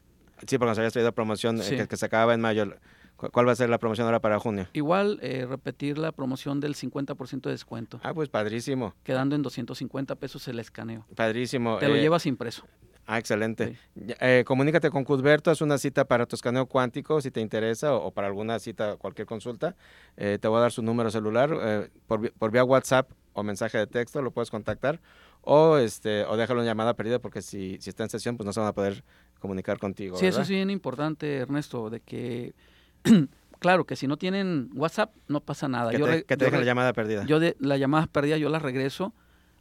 [0.47, 2.75] Sí, porque nos habías traído promoción que, que, se acababa en mayo.
[3.15, 4.67] ¿Cuál va a ser la promoción ahora para junio?
[4.73, 7.99] Igual, repetir la promoción del 50% de descuento.
[8.01, 8.95] Ah, pues padrísimo.
[9.03, 11.05] Quedando en 250 pesos el escaneo.
[11.15, 11.77] Padrísimo.
[11.77, 12.65] Te lo llevas impreso.
[13.07, 13.77] Ah, excelente.
[13.95, 18.11] Eh, comunícate con Cusberto, es una cita para tu escaneo cuántico si te interesa o,
[18.11, 19.75] para alguna cita, cualquier consulta.
[20.17, 23.85] Eh, te voy a dar su número celular eh, por, vía WhatsApp o mensaje de
[23.85, 24.99] texto, lo puedes contactar
[25.41, 28.53] o este o déjalo en llamada perdida porque si, si está en sesión pues no
[28.53, 29.03] se van a poder
[29.39, 30.17] comunicar contigo.
[30.17, 32.55] Sí, eso es bien importante, Ernesto, de que
[33.59, 35.91] claro que si no tienen WhatsApp no pasa nada.
[35.91, 37.25] Que te, que te dejen la llamada perdida.
[37.25, 39.13] Yo de la llamada perdida yo la regreso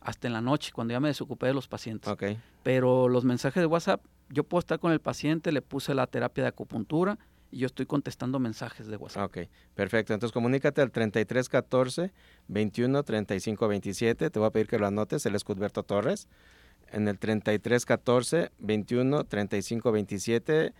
[0.04, 2.12] hasta en la noche, cuando ya me desocupé de los pacientes.
[2.12, 2.38] Okay.
[2.62, 6.44] Pero los mensajes de WhatsApp, yo puedo estar con el paciente, le puse la terapia
[6.44, 7.18] de acupuntura
[7.50, 9.24] y yo estoy contestando mensajes de WhatsApp.
[9.24, 9.38] Ok,
[9.74, 10.12] perfecto.
[10.12, 12.12] Entonces comunícate al 3314
[12.48, 14.30] 21 35 27.
[14.30, 16.28] Te voy a pedir que lo anotes, el es Cudberto Torres.
[16.92, 20.74] En el 3314 21 35 27.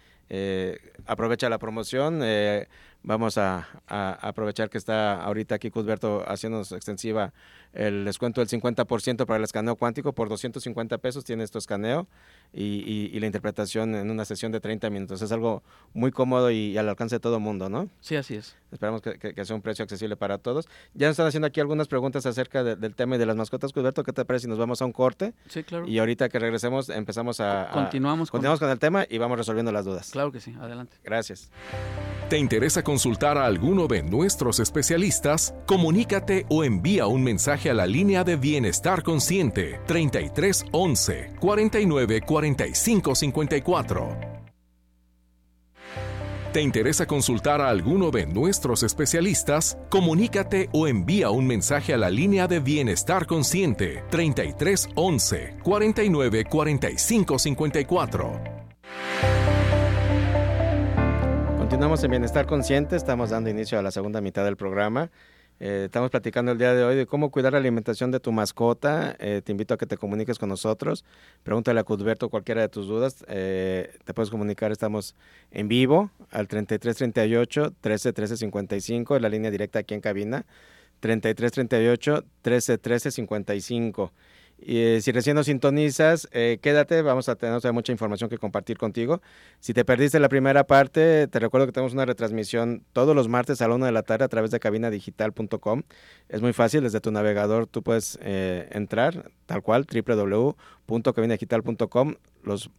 [1.07, 2.21] aprovecha la promoción.
[2.23, 2.69] Eh,
[3.05, 7.33] vamos a, aprovechar que está ahorita aquí Cudberto haciéndonos extensiva
[7.73, 10.13] el descuento del 50% para el escaneo cuántico.
[10.13, 12.09] Por 250 pesos tiene esto escaneo
[12.55, 15.21] y, y, la interpretación en una sesión de 30 minutos.
[15.23, 15.63] Es algo
[15.93, 17.89] muy cómodo y, al alcance de todo mundo, ¿no?
[18.01, 18.57] Sí, así es.
[18.71, 20.69] Esperamos que, que, sea un precio accesible para todos.
[20.95, 23.73] Ya nos están haciendo aquí algunas preguntas acerca del tema y de las mascotas.
[23.73, 25.33] Cudberto, ¿qué te parece si nos vamos a un corte?
[25.49, 25.87] Sí, claro.
[25.87, 27.71] Y ahorita que regresemos empezamos a...
[27.73, 28.71] continuamos, continuamos con...
[28.71, 30.11] el tema y vamos resolviendo las dudas.
[30.11, 30.97] Claro que sí, adelante.
[31.03, 31.51] Gracias.
[32.29, 35.55] ¿Te interesa consultar a alguno de nuestros especialistas?
[35.67, 42.44] Comunícate o envía un mensaje a la línea de Bienestar Consciente 33 11 49 45
[43.15, 44.35] 54.
[46.55, 49.77] ¿Te interesa consultar a alguno de nuestros especialistas?
[49.91, 57.39] Comunícate o envía un mensaje a la línea de Bienestar Consciente 33 11 49 45
[57.41, 58.41] 54.
[61.59, 65.11] Continuamos en Bienestar Consciente, estamos dando inicio a la segunda mitad del programa.
[65.61, 69.17] Eh, estamos platicando el día de hoy de cómo cuidar la alimentación de tu mascota.
[69.21, 71.05] Eh, te invito a que te comuniques con nosotros.
[71.43, 73.25] Pregúntale a Cudberto cualquiera de tus dudas.
[73.29, 75.15] Eh, te puedes comunicar, estamos
[75.51, 80.45] en vivo al 3338 13 13 55, en la línea directa aquí en cabina.
[81.01, 84.13] 3338 13 13 55.
[84.67, 88.79] Y, eh, si recién nos sintonizas, eh, quédate, vamos a tener mucha información que compartir
[88.79, 89.21] contigo.
[89.61, 93.61] Si te perdiste la primera parte, te recuerdo que tenemos una retransmisión todos los martes
[93.61, 95.83] a la una de la tarde a través de cabinadigital.com.
[96.31, 102.71] Es muy fácil, desde tu navegador tú puedes eh, entrar, tal cual, www.cabinadigital.com, los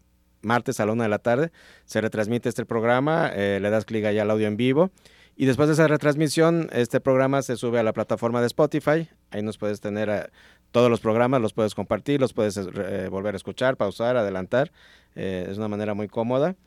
[0.42, 1.52] martes a la una de la tarde.
[1.86, 4.90] Se retransmite este programa, le das clic allá al audio en vivo.
[5.38, 9.10] Y después de esa retransmisión, este programa se sube a la plataforma de Spotify.
[9.32, 10.32] Ahí nos puedes tener
[10.76, 14.74] todos los programas los puedes compartir, los puedes eh, volver a escuchar, pausar, adelantar.
[15.16, 16.58] Eh, es una manera muy cómoda.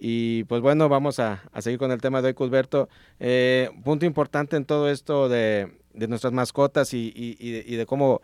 [0.00, 2.88] Y pues bueno, vamos a, seguir con el tema de hoy, Cusberto.
[3.20, 8.22] Eh, punto importante en todo esto de, nuestras mascotas y, de, cómo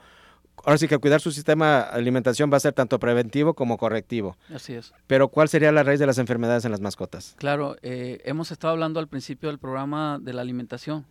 [0.64, 4.38] ahora sí que cuidar su sistema de alimentación va a ser tanto preventivo como correctivo.
[4.48, 4.94] Así es.
[5.06, 7.34] Pero ¿cuál sería la raíz de las enfermedades en las mascotas?
[7.36, 11.04] Claro, eh, hemos estado hablando al principio del programa de la alimentación,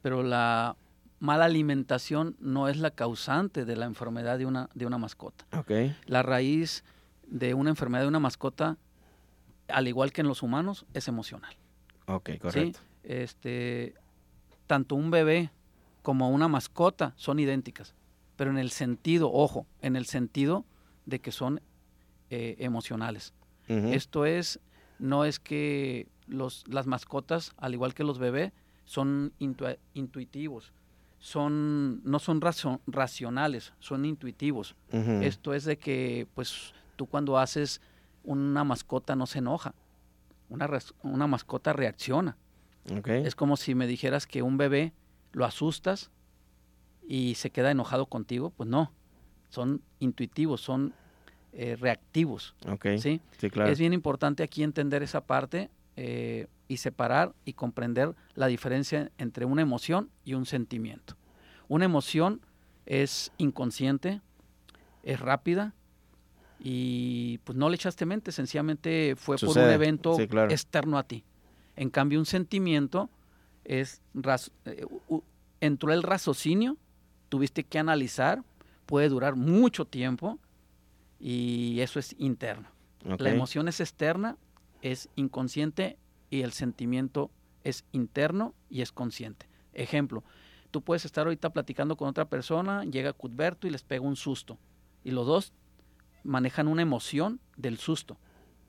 [0.00, 0.76] pero la
[1.20, 5.46] mala alimentación no es la causante de la enfermedad de una, de una mascota.
[5.58, 5.96] Okay.
[6.06, 6.84] La raíz
[7.26, 8.76] de una enfermedad de una mascota,
[9.68, 11.54] al igual que en los humanos, es emocional.
[12.06, 12.80] Ok, correcto.
[12.80, 12.86] ¿sí?
[13.04, 13.94] Este,
[14.66, 15.50] tanto un bebé
[16.02, 17.94] como una mascota son idénticas,
[18.36, 20.66] pero en el sentido, ojo, en el sentido
[21.06, 21.60] de que son
[22.30, 23.32] eh, emocionales.
[23.66, 24.60] Esto es,
[24.98, 28.52] no es que los, las mascotas, al igual que los bebés,
[28.84, 30.74] son intu- intuitivos,
[31.24, 32.42] son, no son
[32.86, 34.76] racionales, son intuitivos.
[35.22, 37.80] Esto es de que, pues, tú cuando haces
[38.24, 39.74] una mascota no se enoja,
[40.50, 40.68] una,
[41.02, 42.36] una mascota reacciona.
[43.06, 44.92] Es como si me dijeras que un bebé
[45.32, 46.10] lo asustas
[47.08, 48.92] y se queda enojado contigo, pues no,
[49.48, 50.92] son intuitivos, son
[51.54, 52.54] eh, reactivos.
[52.98, 53.22] ¿sí?
[53.38, 53.70] Sí, claro.
[53.70, 59.44] Es bien importante aquí entender esa parte eh, y separar y comprender la diferencia entre
[59.44, 61.16] una emoción y un sentimiento.
[61.68, 62.40] Una emoción
[62.86, 64.20] es inconsciente,
[65.02, 65.74] es rápida
[66.58, 70.50] y pues no le echaste mente, sencillamente fue por un evento sí, claro.
[70.50, 71.24] externo a ti.
[71.76, 73.10] En cambio, un sentimiento
[73.64, 74.00] es
[74.64, 74.86] eh,
[75.60, 76.76] entró el raciocinio,
[77.28, 78.42] tuviste que analizar,
[78.86, 80.38] puede durar mucho tiempo
[81.18, 82.68] y eso es interno.
[83.18, 84.38] La emoción es externa,
[84.80, 85.98] es inconsciente
[86.34, 87.30] y el sentimiento
[87.62, 89.46] es interno y es consciente.
[89.72, 90.24] Ejemplo,
[90.72, 94.58] tú puedes estar ahorita platicando con otra persona, llega Cuthberto y les pega un susto.
[95.04, 95.52] Y los dos
[96.24, 98.18] manejan una emoción del susto.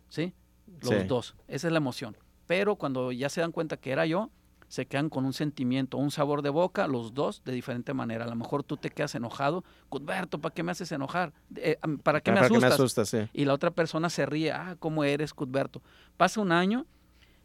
[0.09, 0.33] ¿Sí?
[0.81, 1.07] Los Sí.
[1.07, 1.35] dos.
[1.47, 2.15] Esa es la emoción.
[2.45, 4.29] Pero cuando ya se dan cuenta que era yo,
[4.67, 8.25] se quedan con un sentimiento, un sabor de boca, los dos de diferente manera.
[8.25, 9.63] A lo mejor tú te quedas enojado.
[9.89, 11.33] Cuthberto, ¿para qué me haces enojar?
[11.55, 12.61] Eh, ¿Para qué me Para que asustas?
[12.61, 13.17] me asustas, sí.
[13.33, 15.81] y la otra persona se ríe, ah, ¿cómo eres, Cuthberto?
[16.17, 16.85] Pasa un año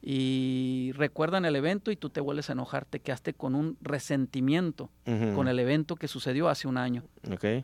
[0.03, 4.91] y recuerdan el evento y tú te vuelves a enojar, te quedaste con un resentimiento
[5.35, 7.05] con el evento que sucedió hace un año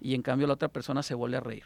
[0.02, 1.64] y en cambio la otra persona se vuelve a reír.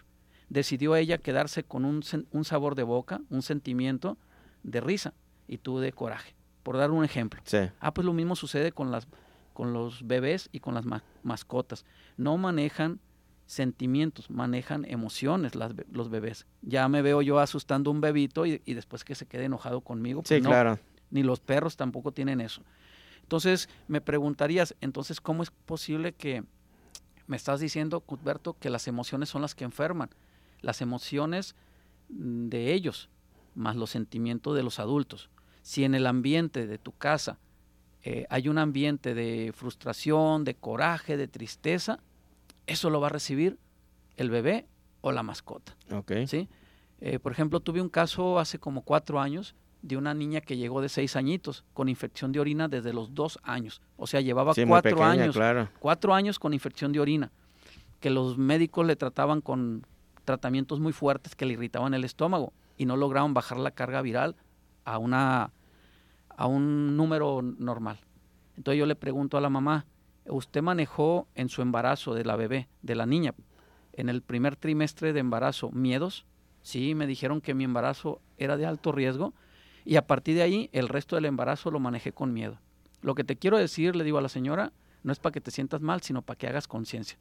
[0.48, 2.02] Decidió ella quedarse con un,
[2.32, 4.16] un sabor de boca, un sentimiento
[4.62, 5.14] de risa
[5.48, 7.40] y tú de coraje, por dar un ejemplo.
[7.44, 7.58] Sí.
[7.80, 9.06] Ah, pues lo mismo sucede con, las,
[9.52, 11.84] con los bebés y con las ma- mascotas.
[12.16, 12.98] No manejan
[13.50, 16.46] sentimientos, manejan emociones las los bebés.
[16.62, 19.80] Ya me veo yo asustando a un bebito y, y después que se quede enojado
[19.80, 20.22] conmigo.
[20.24, 20.78] Sí, pues no, claro.
[21.10, 22.62] Ni los perros tampoco tienen eso.
[23.22, 26.44] Entonces, me preguntarías, entonces, ¿cómo es posible que
[27.26, 30.10] me estás diciendo, Cuthberto, que las emociones son las que enferman?
[30.60, 31.56] Las emociones
[32.08, 33.08] mm, de ellos,
[33.56, 35.28] más los sentimientos de los adultos.
[35.62, 37.38] Si en el ambiente de tu casa
[38.04, 41.98] eh, hay un ambiente de frustración, de coraje, de tristeza,
[42.70, 43.58] eso lo va a recibir
[44.16, 44.66] el bebé
[45.00, 45.76] o la mascota.
[46.26, 46.48] ¿sí?
[47.00, 50.80] Eh, por ejemplo, tuve un caso hace como cuatro años de una niña que llegó
[50.82, 53.80] de seis añitos con infección de orina desde los dos años.
[53.96, 55.68] O sea, llevaba Sí, cuatro pequeña, años, claro.
[55.78, 57.32] cuatro años con infección de orina,
[57.98, 59.86] que los médicos le trataban con
[60.24, 64.36] tratamientos muy fuertes que le irritaban el estómago y no lograban bajar la carga viral
[64.84, 65.50] a una
[66.36, 67.98] a un número normal.
[68.56, 69.86] Entonces yo le pregunto a la mamá,
[70.26, 73.34] ¿usted manejó en su embarazo de la bebé, de la niña,
[73.92, 76.26] en el primer trimestre de embarazo, miedos?
[76.62, 79.34] Sí, me dijeron que mi embarazo era de alto riesgo
[79.84, 82.60] y a partir de ahí el resto del embarazo lo manejé con miedo.
[83.02, 85.50] Lo que te quiero decir, le digo a la señora, no es para que te
[85.50, 87.18] sientas mal, sino para que hagas conciencia.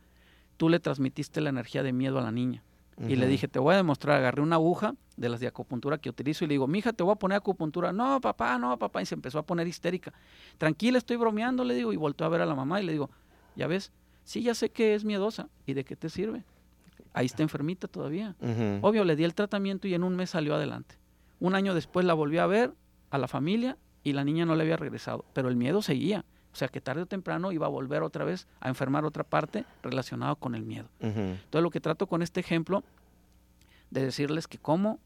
[0.57, 2.63] Tú le transmitiste la energía de miedo a la niña.
[3.07, 6.09] Y le dije, te voy a demostrar, agarré una aguja de las de acupuntura que
[6.09, 7.93] utilizo y le digo, mija, te voy a poner acupuntura.
[7.93, 9.01] No, papá, no, papá.
[9.01, 10.11] Y se empezó a poner histérica.
[10.57, 13.09] Tranquila, estoy bromeando, le digo, y volteó a ver a la mamá y le digo,
[13.55, 13.91] ¿ya ves?
[14.25, 15.47] Sí, ya sé que es miedosa.
[15.65, 16.43] ¿Y de qué te sirve?
[17.13, 18.35] Ahí está enfermita todavía.
[18.81, 20.95] Obvio, le di el tratamiento y en un mes salió adelante.
[21.39, 22.73] Un año después la volvió a ver
[23.09, 26.25] a la familia y la niña no le había regresado, pero el miedo seguía.
[26.51, 29.65] O sea que tarde o temprano iba a volver otra vez a enfermar otra parte
[29.83, 30.87] relacionada con el miedo.
[30.99, 31.19] Ujú.
[31.19, 32.83] Entonces lo que trato con este ejemplo
[33.91, 34.99] de decirles que cómo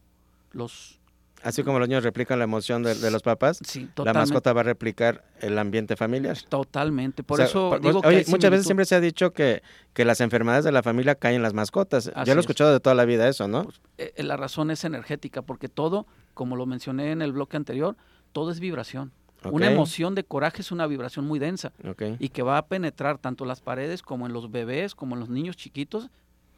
[0.52, 1.00] los...
[1.42, 4.62] Así como los niños replican la emoción de, de los papás, Sí, la mascota va
[4.62, 6.38] a replicar el ambiente familiar.
[6.48, 7.22] Totalmente.
[7.22, 9.62] Por O sea, eso por- digo que oye, muchas veces siempre se ha dicho que,
[9.92, 12.10] que las enfermedades de la familia caen en las mascotas.
[12.14, 12.44] Así Yo lo he es.
[12.46, 13.66] escuchado de toda la vida eso, ¿no?
[13.98, 17.94] Eh, la razón es energética, porque todo, como lo mencioné en el bloque anterior,
[18.32, 19.12] todo es vibración.
[19.50, 21.72] Una emoción de coraje es una vibración muy densa
[22.18, 25.28] y que va a penetrar tanto las paredes como en los bebés, como en los
[25.28, 26.08] niños chiquitos,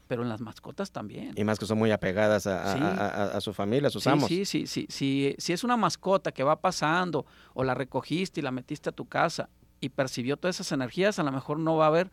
[0.09, 1.33] pero en las mascotas también.
[1.37, 2.81] Y más que son muy apegadas a, a- Sí.
[2.81, 4.29] a- a- a su familia, a sus Sí, amos.
[4.29, 5.35] sí, sí, sí, sí.
[5.39, 9.07] Si es una mascota que va pasando o la recogiste y la metiste a tu
[9.07, 9.49] casa
[9.81, 12.11] y percibió todas esas energías, a lo mejor no va a haber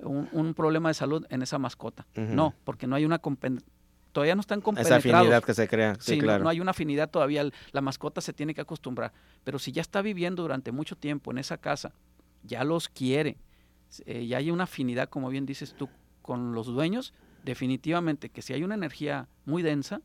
[0.00, 2.06] un, problema de salud en esa mascota.
[2.16, 3.18] No, porque no hay una
[4.12, 5.04] todavía no están compenetrados.
[5.04, 6.44] Esa afinidad que se crea, sí, claro.
[6.44, 9.12] no, hay una afinidad todavía, la mascota se tiene que acostumbrar.
[9.44, 11.92] Pero si ya está viviendo durante mucho tiempo en esa casa,
[12.42, 13.38] ya los quiere,
[14.06, 15.88] eh, ya hay una afinidad, como bien dices tú,
[16.22, 17.12] con los dueños,
[17.44, 20.00] definitivamente que si hay una energía muy densa,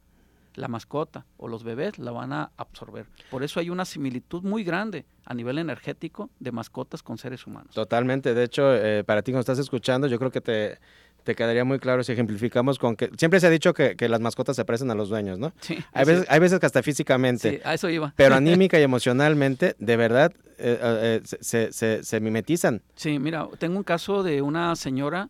[0.55, 3.07] la mascota o los bebés la van a absorber.
[3.29, 7.73] Por eso hay una similitud muy grande a nivel energético de mascotas con seres humanos.
[7.75, 8.33] Totalmente.
[8.33, 10.79] De hecho, eh, para ti cuando estás escuchando, yo creo que te,
[11.25, 14.55] te quedaría muy claro si ejemplificamos con que siempre se ha dicho que, las mascotas
[14.55, 15.51] se parecen a los dueños, ¿no?
[15.59, 15.77] Sí.
[15.91, 17.49] Hay veces, hay veces que hasta físicamente.
[17.49, 18.13] Sí, a eso iba.
[18.15, 22.83] Pero anímica y emocionalmente, de verdad, eh, eh, se, se, se, mimetizan.
[22.95, 25.29] Sí, mira, tengo un caso de una señora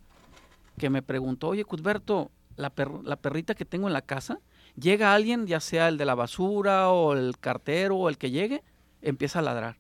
[0.77, 4.39] que me preguntó, oye, Cusberto, la, la perrita que tengo en la casa,
[4.77, 8.63] llega alguien, ya sea el de la basura o el cartero o el que llegue,
[9.01, 9.77] empieza a ladrar.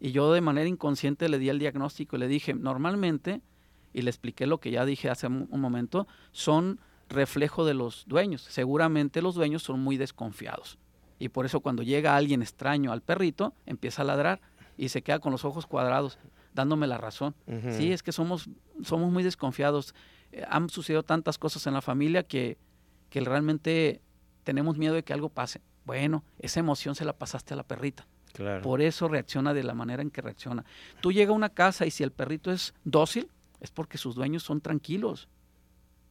[0.00, 3.42] Y yo de manera inconsciente le di el diagnóstico y le dije, normalmente,
[3.94, 8.42] y le expliqué lo que ya dije hace un momento, son reflejo de los dueños.
[8.42, 10.78] Seguramente los dueños son muy desconfiados.
[11.18, 14.40] Y por eso cuando llega alguien extraño al perrito, empieza a ladrar
[14.76, 16.18] y se queda con los ojos cuadrados,
[16.52, 17.34] dándome la razón.
[17.70, 18.50] Sí, es que somos,
[18.82, 19.94] somos muy desconfiados.
[20.32, 22.58] Eh, han sucedido tantas cosas en la familia que,
[23.10, 24.02] que realmente
[24.42, 25.62] tenemos miedo de que algo pase.
[25.84, 28.06] Bueno, esa emoción se la pasaste a la perrita.
[28.62, 30.64] Por eso reacciona de la manera en que reacciona.
[31.00, 33.30] Tú llegas a una casa y si el perrito es dócil,
[33.64, 35.28] es porque sus dueños son tranquilos.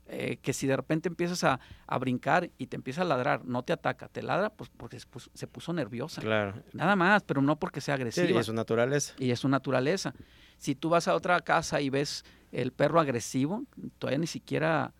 [0.07, 1.59] Eh, que si de repente empiezas a,
[1.97, 5.71] brincar y te empieza a ladrar, no te ataca, te ladra pues porque se puso,
[5.71, 6.21] nerviosa.
[6.21, 6.61] Claro.
[6.73, 8.29] Nada más, pero no porque sea agresiva.
[8.29, 9.13] y es su naturaleza.
[9.17, 10.13] Y es su naturaleza.
[10.57, 13.63] Si tú vas a otra casa y ves el perro agresivo,
[13.97, 14.93] todavía ni siquiera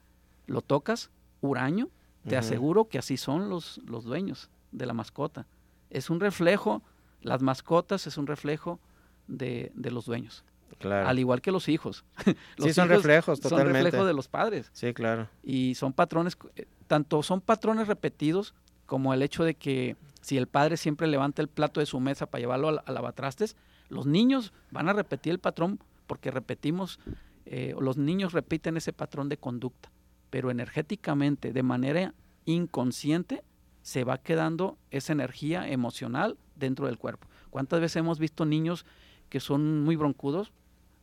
[0.46, 1.12] lo tocas,
[1.42, 1.90] huraño,
[2.28, 5.46] te aseguro que así son los, los dueños de la mascota.
[5.90, 6.82] Es un reflejo,
[7.22, 8.80] las mascotas es un reflejo
[9.28, 10.44] de, los dueños.
[10.80, 11.08] Claro.
[11.08, 12.06] Al igual que los hijos.
[12.58, 13.74] los sí, son reflejos, totalmente.
[13.74, 14.70] Son reflejos de los padres.
[14.74, 15.30] Sí, claro.
[15.44, 18.54] Y son patrones, eh, tanto son patrones repetidos
[18.86, 22.26] como el hecho de que si el padre siempre levanta el plato de su mesa
[22.26, 23.56] para llevarlo al, lavatrastes,
[23.90, 27.00] los niños van a repetir el patrón porque repetimos,
[27.46, 29.90] eh, los niños repiten ese patrón de conducta
[30.34, 33.44] pero energéticamente, de manera inconsciente,
[33.84, 37.28] se va quedando esa energía emocional dentro del cuerpo.
[37.52, 38.84] ¿Cuántas veces hemos visto niños
[39.30, 40.52] que son muy broncudos?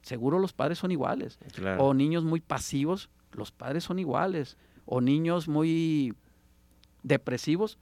[0.02, 1.38] Seguro los padres son iguales.
[1.78, 4.56] O niños muy pasivos, los padres son iguales.
[4.86, 6.14] O niños muy
[7.02, 7.78] depresivos,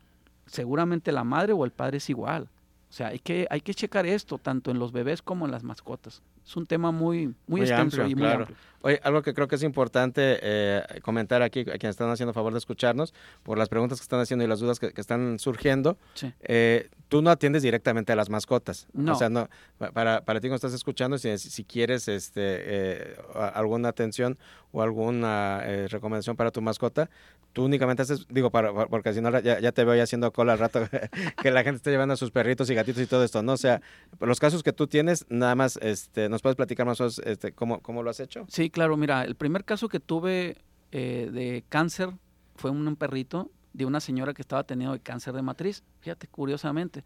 [0.47, 2.49] seguramente la madre o el padre es igual.
[2.91, 5.63] O sea, hay que, hay que checar esto tanto en los bebés como en las
[5.63, 8.57] mascotas es un tema muy, muy, extenso y muy amplio.
[8.83, 12.53] Oye, algo que creo que es importante eh, comentar aquí, a quienes están haciendo favor
[12.53, 13.13] de escucharnos,
[13.43, 15.99] por las preguntas que están haciendo y las dudas que, están surgiendo,
[16.43, 18.87] eh, tú no atiendes directamente a las mascotas.
[18.93, 19.13] No.
[19.13, 19.49] O sea, no,
[19.93, 24.39] para, para ti cuando estás escuchando, si, si quieres este, eh, alguna atención
[24.71, 27.09] o alguna recomendación para tu mascota,
[27.53, 30.59] tú únicamente haces, digo, para, porque si no ya, te veo ya haciendo cola al
[30.59, 30.81] rato
[31.43, 33.53] que la gente está llevando a sus perritos y gatitos y todo esto, ¿no?
[33.53, 33.81] O sea,
[34.21, 37.53] los casos que tú tienes, nada más, este, ¿nos puedes platicar más o menos este,
[37.53, 38.47] cómo, cómo lo has hecho?
[38.49, 40.57] Sí, claro, mira, el primer caso que tuve
[40.93, 42.11] eh, de cáncer
[42.57, 47.05] fue un, perrito de una señora que estaba teniendo cáncer de matriz, fíjate, curiosamente,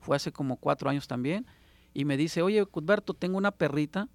[0.00, 1.46] fue hace como cuatro años también,
[1.92, 4.08] y me dice, oye, Cudberto, tengo una perrita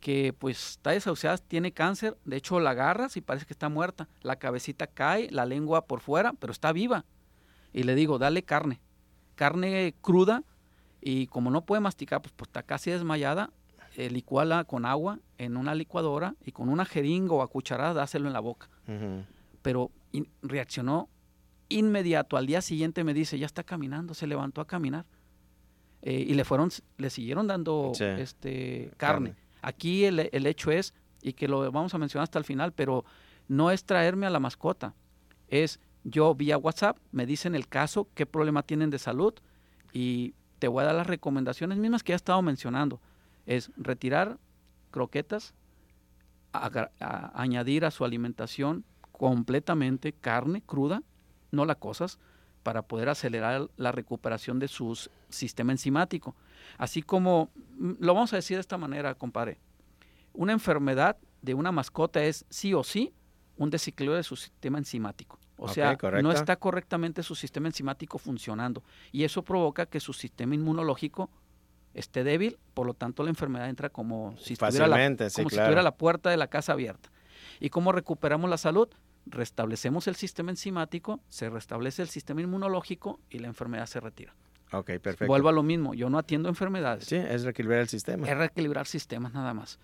[0.00, 4.08] que pues está desahuciada, tiene cáncer, de hecho la agarras y parece que está muerta,
[4.22, 7.04] la cabecita cae, la lengua por fuera, pero está viva.
[7.72, 8.80] Y le digo, dale carne,
[9.34, 10.42] carne cruda,
[11.00, 13.50] y como no puede masticar, pues, pues está casi desmayada,
[13.96, 18.26] eh, licuala con agua en una licuadora y con una jeringa o a cucharada dáselo
[18.26, 18.68] en la boca.
[19.62, 19.90] Pero
[20.42, 21.08] reaccionó
[21.68, 25.06] inmediato, al día siguiente me dice, ya está caminando, se levantó a caminar.
[26.02, 29.34] Eh, y le fueron, le siguieron dando este carne.
[29.62, 33.04] Aquí el, hecho es, y que lo vamos a mencionar hasta el final, pero
[33.48, 34.94] no es traerme a la mascota,
[35.48, 39.32] es yo vía WhatsApp, me dicen el caso, qué problema tienen de salud
[39.94, 43.00] y te voy a dar las recomendaciones mismas que ya he estado mencionando.
[43.46, 44.38] Es retirar
[44.90, 45.54] croquetas,
[46.52, 51.02] añadir a su alimentación completamente carne cruda,
[51.50, 52.18] no la cosas,
[52.62, 56.34] para poder acelerar la recuperación de su sistema enzimático.
[56.78, 59.58] Así como, mm, lo vamos a decir de esta manera, compadre,
[60.32, 63.12] una enfermedad de una mascota es sí o sí
[63.56, 65.38] un desequilibrio de su sistema enzimático.
[65.56, 68.82] O sea, no está correctamente su sistema enzimático funcionando.
[69.12, 71.30] Y eso provoca que su sistema inmunológico
[71.94, 75.82] esté débil, por lo tanto la enfermedad entra como si, estuviera la, como si estuviera
[75.82, 77.10] la puerta de la casa abierta.
[77.60, 78.88] ¿Y cómo recuperamos la salud?
[79.26, 84.34] Restablecemos el sistema enzimático, se restablece el sistema inmunológico y la enfermedad se retira.
[84.72, 85.26] Ok, perfecto.
[85.26, 87.04] Vuelvo a lo mismo, yo no atiendo enfermedades.
[87.04, 88.28] Sí, es reequilibrar el sistema.
[88.28, 89.78] Es reequilibrar sistemas nada más.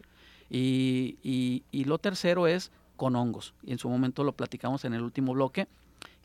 [0.50, 3.54] Y, y, y lo tercero es con hongos.
[3.62, 5.68] Y en su momento lo platicamos en el último bloque,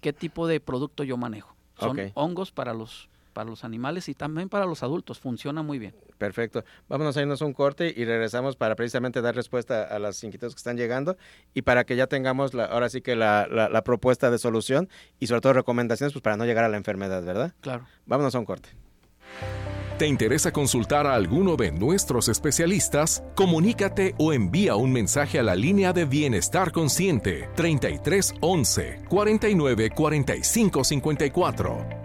[0.02, 1.56] qué tipo de producto yo manejo.
[1.80, 5.20] Son hongos para los, para los animales y también para los adultos.
[5.20, 5.94] Funciona muy bien.
[6.18, 6.64] Perfecto.
[6.90, 10.60] Vámonos a irnos un corte y regresamos para precisamente dar respuesta a las inquietudes que
[10.60, 11.18] están llegando
[11.54, 14.90] y para que ya tengamos la, ahora sí que la, la- la propuesta de solución
[15.20, 17.54] y sobre todo recomendaciones pues para no llegar a la enfermedad, ¿verdad?
[17.62, 17.86] Claro.
[18.06, 18.70] Vámonos a un corte.
[19.98, 23.24] ¿Te interesa consultar a alguno de nuestros especialistas?
[23.34, 30.84] Comunícate o envía un mensaje a la línea de Bienestar Consciente 33 11 49 45
[30.84, 32.05] 54.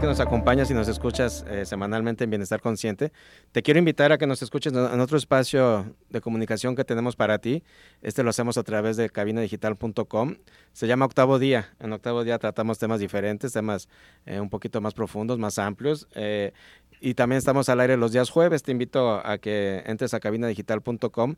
[0.00, 3.12] Que nos acompañas y nos escuchas eh, semanalmente en Bienestar Consciente,
[3.52, 7.38] te quiero invitar a que nos escuches en otro espacio de comunicación que tenemos para
[7.38, 7.64] ti.
[8.02, 10.36] Este lo hacemos a través de cabinadigital.com.
[10.74, 11.74] Se llama Octavo Día.
[11.80, 13.88] En Octavo Día tratamos temas diferentes, temas
[14.26, 16.06] eh, un poquito más profundos, más amplios.
[16.14, 16.52] eh,
[17.00, 18.62] y también estamos al aire los días jueves.
[18.62, 21.36] Te invito a que entres a cabinadigital.com.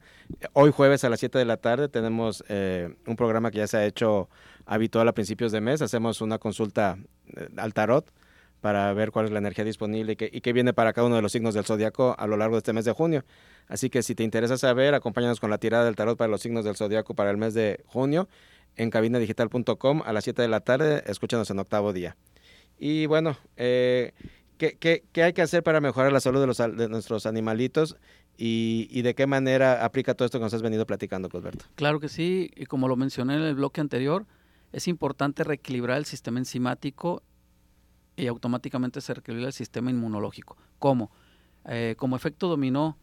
[0.53, 3.77] Hoy jueves a las 7 de la tarde tenemos eh, un programa que ya se
[3.77, 4.29] ha hecho
[4.67, 5.81] habitual a principios de mes.
[5.81, 6.99] Hacemos una consulta
[7.57, 8.11] al tarot
[8.61, 11.33] para ver cuál es la energía disponible y qué, viene para cada uno de los
[11.33, 13.25] signos del zodiaco a lo largo de este mes de junio.
[13.69, 16.65] Así que si te interesa saber, acompáñanos con la tirada del tarot para los signos
[16.65, 18.29] del zodiaco para el mes de junio
[18.77, 21.03] en cabinadigital.com a las 7 de la tarde.
[21.07, 22.17] Escúchanos en octavo día.
[22.79, 24.13] Y bueno, eh,
[24.57, 27.97] ¿qué, qué, qué hay que hacer para mejorar la salud de, los, de nuestros animalitos
[28.37, 31.65] y, y de qué manera aplica todo esto que nos has venido platicando, Cosberto?
[31.75, 34.27] Claro que sí, y como lo mencioné en el bloque anterior,
[34.73, 37.23] es importante reequilibrar el sistema enzimático
[38.19, 40.57] y automáticamente se reequilibra el sistema inmunológico.
[40.79, 41.11] ¿Cómo?
[41.67, 42.97] Eh, como efecto dominó,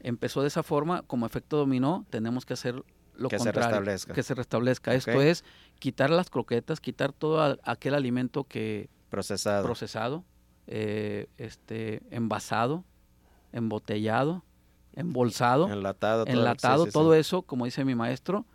[0.00, 2.82] empezó de esa forma, como efecto dominó, tenemos que hacer
[3.16, 4.12] lo Que se contrario, restablezca.
[4.14, 4.94] que se restablezca.
[4.94, 5.44] Esto es
[5.78, 9.64] quitar las croquetas, quitar todo aquel alimento que Procesado.
[9.64, 10.24] procesado,
[10.66, 12.84] eh, este, envasado,
[13.52, 14.42] embotellado,
[14.94, 16.24] embolsado enlatado.
[16.24, 16.92] todo- enlatado, sí, sí, sí.
[16.92, 18.46] todo eso, como dice mi maestro,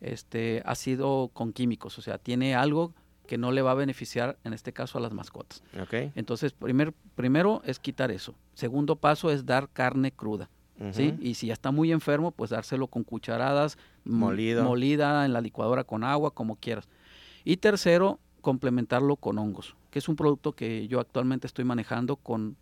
[0.00, 2.94] este, ha sido con químicos, o sea, tiene algo
[3.28, 5.62] que no le va a beneficiar, en este caso, a las mascotas.
[6.16, 8.34] Entonces, primer, primero es quitar eso.
[8.54, 10.48] Segundo paso es dar carne cruda,
[10.92, 11.14] ¿sí?
[11.20, 14.64] Y si ya está muy enfermo, pues dárselo con cucharadas, m- Molido.
[14.64, 16.88] molida en la licuadora con agua, como quieras.
[17.44, 22.56] Y tercero, complementarlo con hongos, que es un producto que yo actualmente estoy manejando con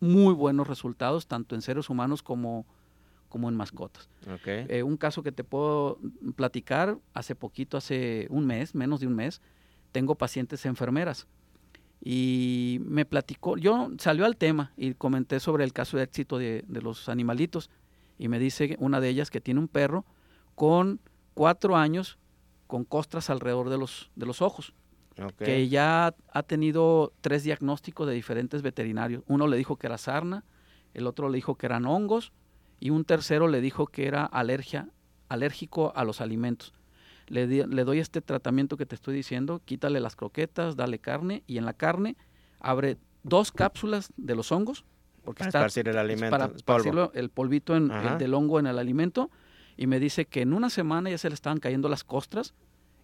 [0.00, 2.64] muy buenos resultados, tanto en seres humanos como,
[3.28, 4.08] como en mascotas.
[4.68, 5.98] Eh, un caso que te puedo
[6.34, 9.40] platicar, hace poquito, hace un mes, menos de un mes,
[9.92, 11.26] tengo pacientes enfermeras
[12.04, 16.64] y me platicó, yo salió al tema y comenté sobre el caso de éxito de,
[16.66, 17.70] de los animalitos
[18.18, 20.04] y me dice una de ellas que tiene un perro
[20.54, 21.00] con
[21.34, 22.18] cuatro años
[22.72, 24.72] con costras alrededor de los, de los ojos,
[25.36, 29.22] que ya ha tenido tres diagnósticos de diferentes veterinarios.
[29.26, 30.44] Uno le dijo que era sarna,
[30.94, 32.32] el otro le dijo que eran hongos
[32.80, 34.88] y un tercero le dijo que era alergia,
[35.28, 36.72] alérgico a los alimentos.
[37.28, 41.42] Le, di- le doy este tratamiento que te estoy diciendo, quítale las croquetas, dale carne
[41.46, 42.16] y en la carne
[42.60, 44.84] abre dos cápsulas de los hongos,
[45.24, 48.66] porque Para está esparcir el alimento, para esparcirlo, el polvito en- el del hongo en
[48.66, 49.30] el alimento
[49.76, 52.54] y me dice que en una semana ya se le estaban cayendo las costras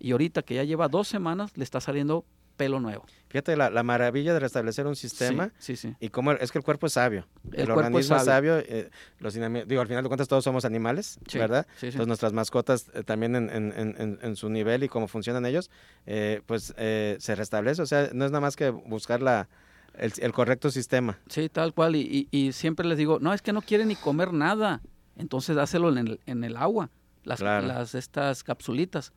[0.01, 2.25] y ahorita que ya lleva dos semanas le está saliendo
[2.59, 3.07] pelo nuevo.
[3.29, 5.97] Fíjate la, la maravilla de restablecer un sistema Sí, sí, sí.
[6.01, 7.27] y cómo es que el cuerpo es sabio.
[7.53, 8.59] El El, cuerpo es organismo es sabio.
[8.59, 8.91] eh,
[9.21, 11.67] los digo, al final de cuentas todos somos animales, ¿verdad?
[11.73, 11.87] sí, sí.
[11.87, 15.71] Entonces nuestras mascotas eh, también en, en- en- su nivel y cómo funcionan ellos,
[16.07, 17.81] eh, pues eh, se restablece.
[17.83, 19.49] O sea, no es nada más que buscar la,
[19.95, 21.19] el, el correcto sistema.
[21.29, 21.97] Sí, tal cual.
[21.97, 24.81] Y, y- y siempre les digo, no, es que no quiere ni comer nada.
[25.17, 26.91] Entonces dáselo en el, en el agua,
[27.25, 27.67] las, Claro.
[27.67, 29.13] las estas capsulitas.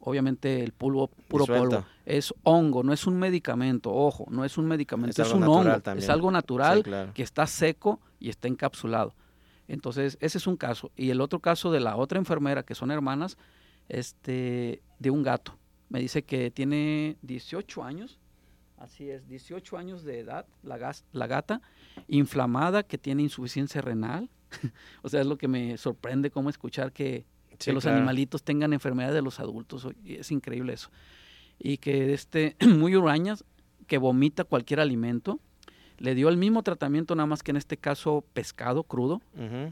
[0.00, 1.84] Obviamente el polvo, puro polvo.
[2.06, 6.04] Es hongo, no es un medicamento, ojo, no es un medicamento, Es un hongo, también.
[6.04, 7.12] es algo natural Sí, claro.
[7.14, 9.14] que está seco y está encapsulado.
[9.66, 10.92] Entonces, ese es un caso.
[10.96, 13.36] Y el otro caso de la otra enfermera, que son hermanas,
[13.88, 15.58] este, de un gato.
[15.88, 18.18] Me dice que tiene 18 años,
[18.76, 21.60] así es, 18 años de edad, la, gas- la gata,
[22.06, 24.30] inflamada, que tiene insuficiencia renal.
[25.02, 27.26] o sea, es lo que me sorprende cómo escuchar que,
[27.58, 27.98] Sí, que los claro.
[27.98, 29.86] animalitos tengan enfermedades de los adultos.
[30.04, 30.90] Es increíble eso.
[31.58, 33.44] Y que este, muy hurañas,
[33.86, 35.40] que vomita cualquier alimento.
[35.98, 39.20] Le dio el mismo tratamiento, nada más que en este caso pescado crudo,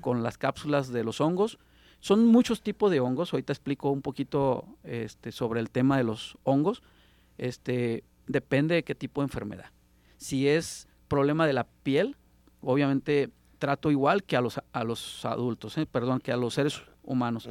[0.00, 1.58] con las cápsulas de los hongos.
[2.00, 3.32] Son muchos tipos de hongos.
[3.32, 6.82] Ahorita explico un poquito este, sobre el tema de los hongos.
[7.38, 9.70] Este, depende de qué tipo de enfermedad.
[10.16, 12.16] Si es problema de la piel,
[12.60, 15.86] obviamente trato igual que a los, a los adultos, ¿eh?
[15.86, 17.48] perdón, que a los seres humanos.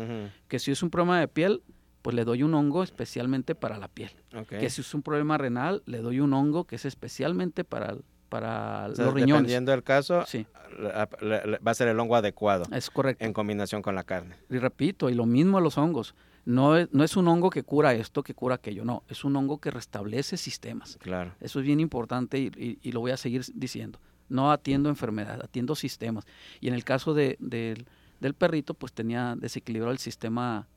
[0.47, 1.63] Que si es un problema de piel,
[2.01, 4.11] pues le doy un hongo especialmente para la piel.
[4.47, 7.95] Que si es un problema renal, le doy un hongo que es especialmente para,
[8.29, 9.43] para O sea, los riñones.
[9.43, 10.45] Dependiendo del caso, Sí,
[10.79, 13.23] la- la- la- va a ser el hongo adecuado es correcto.
[13.25, 14.35] en combinación con la carne.
[14.49, 16.13] Y repito, y lo mismo a los hongos.
[16.47, 19.01] No es, no es un hongo que cura esto, que cura aquello, no.
[19.09, 20.97] Es un hongo que restablece sistemas.
[21.01, 21.33] Claro.
[21.39, 23.99] Eso es bien importante y, y- y lo voy a seguir diciendo.
[24.29, 26.25] No atiendo enfermedad, atiendo sistemas.
[26.61, 27.87] Y en el caso de- del-
[28.20, 30.68] del perrito, pues tenía desequilibrado el sistema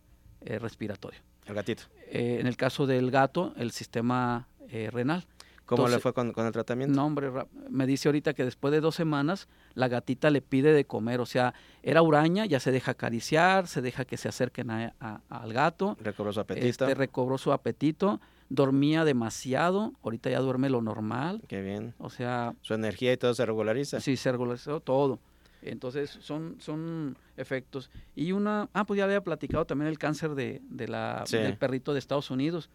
[0.41, 1.20] eh, respiratorio.
[1.47, 1.84] El gatito.
[2.11, 5.26] Eh, en el caso del gato, el sistema eh, renal.
[5.66, 6.97] ¿Cómo le fue con, con el tratamiento?
[6.97, 7.30] No, hombre,
[7.68, 11.20] me dice ahorita que después de dos semanas la gatita le pide de comer.
[11.20, 15.20] O sea, era huraña, ya se deja acariciar, se deja que se acerquen a- a-
[15.28, 15.99] al gato.
[16.01, 16.66] Recobró su apetito.
[16.66, 18.18] Este, recobró su apetito,
[18.49, 21.43] dormía demasiado, ahorita ya duerme lo normal.
[21.49, 21.93] Qué bien.
[21.99, 24.01] O sea, Su energía y todo se regulariza.
[24.01, 25.18] Sí, se regularizó todo.
[25.62, 27.90] Entonces, son, son efectos.
[28.14, 31.36] Y una, ah, pues ya había platicado también el cáncer de, de la, Sí.
[31.36, 32.70] del perrito de Estados Unidos,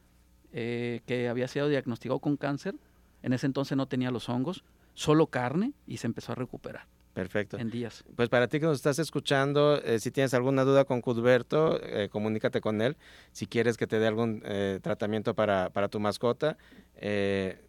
[0.51, 2.75] eh, que había sido diagnosticado con cáncer.
[3.21, 4.63] En ese entonces no tenía los hongos,
[4.93, 7.57] solo carne y se empezó a recuperar Perfecto.
[7.57, 8.03] en días.
[8.15, 12.09] Pues para ti que nos estás escuchando, eh, si tienes alguna duda con Cudberto, eh,
[12.11, 12.97] comunícate con él.
[13.31, 16.57] Si quieres que te dé algún eh, tratamiento para, para tu mascota,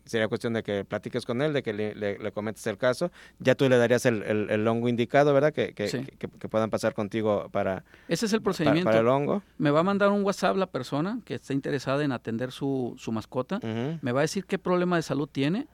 [0.05, 3.11] sería cuestión de que platiques con él, de que le, le- le comentes el caso.
[3.39, 5.53] Ya tú le darías el, el- el hongo indicado, ¿verdad?
[5.53, 6.05] Que, que, Sí.
[6.19, 8.89] que- que puedan pasar contigo para, Ese es el procedimiento.
[8.89, 9.43] para el hongo.
[9.59, 13.13] Me va a mandar un WhatsApp la persona que está interesada en atender su, su
[13.13, 13.61] mascota.
[14.03, 15.67] Me va a decir qué problema de salud tiene.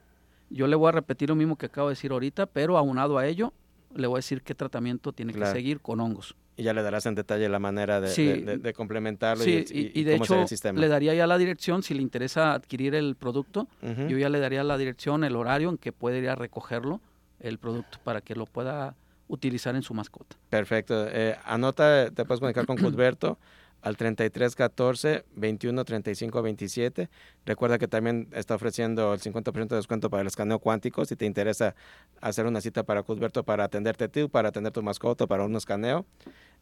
[0.51, 3.26] Yo le voy a repetir lo mismo que acabo de decir ahorita, pero aunado a
[3.26, 3.53] ello,
[3.94, 5.53] le voy a decir qué tratamiento tiene Claro.
[5.53, 6.34] que seguir con hongos.
[6.57, 8.26] Y ya le darás en detalle la manera de, Sí.
[8.26, 10.78] de- de- de complementarlo Sí, y, y, y de cómo hecho el sistema.
[10.78, 13.68] le daría ya la dirección, si le interesa adquirir el producto,
[14.09, 17.01] yo ya le daría la dirección, el horario en que puede ir a recogerlo,
[17.38, 18.94] el producto, para que lo pueda
[19.28, 20.36] utilizar en su mascota.
[20.51, 21.07] Perfecto.
[21.09, 23.38] Eh, anota, te puedes comunicar con Cudberto
[23.83, 27.09] al 33 14 21 35 27.
[27.47, 31.05] Recuerda que también está ofreciendo el 50% de descuento para el escaneo cuántico.
[31.05, 31.74] Si te interesa
[32.20, 36.07] hacer una cita para Cudberto para atenderte ti, para atender tu mascota, para un escaneo,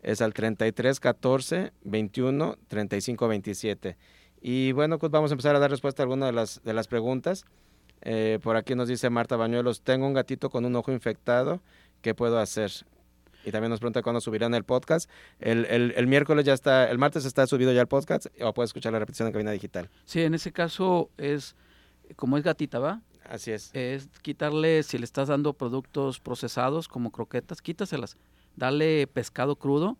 [0.02, 3.96] es al 33 14 21 35 27.
[4.40, 6.86] Y bueno, Cud, vamos a empezar a dar respuesta a algunas de las, de las
[6.86, 7.44] preguntas.
[8.02, 11.60] Eh, por aquí nos dice Marta Bañuelos, tengo un gatito con un ojo infectado,
[12.00, 12.70] ¿qué puedo hacer?
[13.48, 15.08] Y también nos pregunta cuándo subirán el podcast.
[15.40, 18.68] El, el, el miércoles ya está, el martes está subido ya el podcast o puedes
[18.68, 19.88] escuchar la repetición en cabina digital.
[20.04, 21.56] Sí, en ese caso es,
[22.16, 23.00] como es gatita, ¿va?
[23.24, 23.70] Así es.
[23.74, 28.16] Es quitarle, si le estás dando productos procesados como croquetas, quítaselas.
[28.54, 29.96] Dale pescado crudo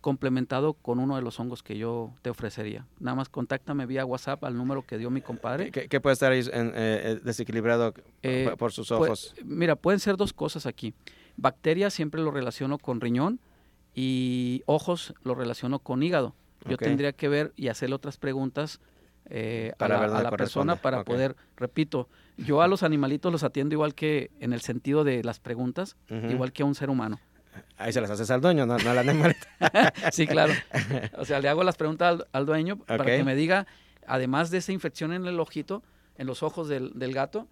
[0.00, 2.86] complementado con uno de los hongos que yo te ofrecería.
[3.00, 5.70] Nada más contáctame vía WhatsApp al número que dio mi compadre.
[5.70, 9.34] ¿Qué, qué puede estar ahí en, eh, eh, desequilibrado Eh, por- sus Pues, ojos?
[9.44, 10.92] mira, pueden ser dos cosas aquí.
[11.36, 13.40] Bacterias siempre lo relaciono con riñón
[13.94, 16.34] y ojos lo relaciono con hígado.
[16.66, 18.80] Yo tendría que ver y hacerle otras preguntas
[19.26, 23.42] eh, a Para la, a la persona para poder, repito, yo a los animalitos los
[23.42, 27.20] atiendo igual que en el sentido de las preguntas, igual que a un ser humano.
[27.76, 29.46] Ahí se las haces al dueño, no, no al animalito.
[30.12, 30.52] sí, claro.
[31.18, 33.66] O sea, le hago las preguntas al, al dueño para que me diga,
[34.06, 35.82] además de esa infección en el ojito,
[36.16, 37.46] en los ojos del, del gato,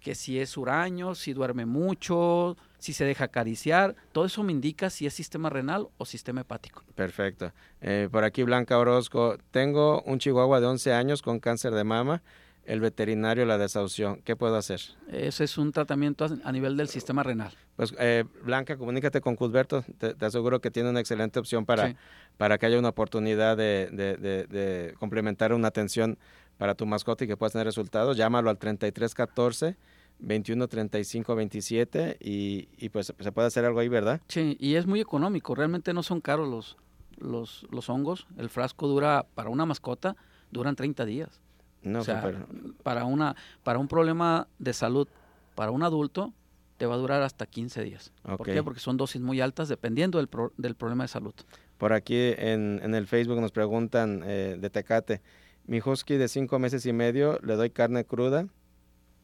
[0.00, 4.88] que si es huraño, si duerme mucho, si se deja acariciar, todo eso me indica
[4.90, 6.84] si es sistema renal o sistema hepático.
[6.94, 7.52] Perfecto.
[7.80, 12.22] Eh, por aquí Blanca Orozco, tengo un chihuahua de 11 años con cáncer de mama.
[12.64, 14.18] El veterinario la desahució.
[14.24, 14.80] ¿Qué puedo hacer?
[15.10, 17.50] Ese es un tratamiento a- nivel del sistema renal.
[17.76, 19.82] Pues eh, Blanca, comunícate con Cusberto.
[19.96, 21.96] Te, te aseguro que tiene una excelente opción para, Sí.
[22.36, 26.18] para que haya una oportunidad de, de- de- de complementar una atención
[26.58, 28.18] para tu mascota y que puedas tener resultados.
[28.18, 29.76] Llámalo al 3314
[30.20, 34.20] 21 35 27 y, y pues se puede hacer algo ahí, ¿verdad?
[34.28, 36.76] Sí, y es muy económico, realmente no son caros los,
[37.18, 38.26] los, los hongos.
[38.36, 40.16] El frasco dura, para una mascota,
[40.50, 41.40] duran 30 días.
[41.82, 42.46] No, o sea, súper.
[42.82, 45.06] para, una, para un problema de salud,
[45.54, 46.32] para un adulto,
[46.76, 48.12] te va a durar hasta 15 días.
[48.22, 48.62] ¿Por qué?
[48.62, 51.34] Porque son dosis muy altas dependiendo del, pro- del problema de salud.
[51.76, 55.22] Por aquí en, en el Facebook nos preguntan eh, de Tecate.
[55.66, 58.46] Mi husky de cinco meses y medio le doy carne cruda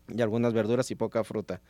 [0.09, 1.61] y algunas verduras y poca fruta.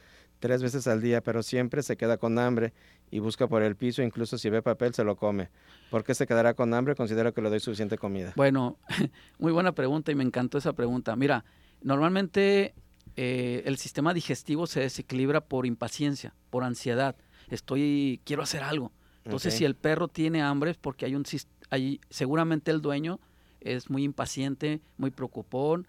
[0.40, 2.72] Tres veces al día, pero siempre se queda con hambre
[3.10, 5.50] y busca por el piso, incluso si ve papel se lo come.
[5.90, 6.94] ¿Por qué se quedará con hambre?
[6.94, 8.32] Considero que le doy suficiente comida.
[8.36, 8.78] Bueno,
[9.38, 11.14] muy buena pregunta y me encantó esa pregunta.
[11.16, 11.44] Mira,
[11.82, 12.74] normalmente
[13.16, 17.16] eh, el sistema digestivo se desequilibra por impaciencia, por ansiedad.
[17.50, 18.92] Estoy, quiero hacer algo.
[19.24, 21.24] Entonces, si el perro tiene hambre es porque hay un,
[21.70, 23.20] hay, seguramente el dueño
[23.60, 25.86] es muy impaciente, muy preocupón,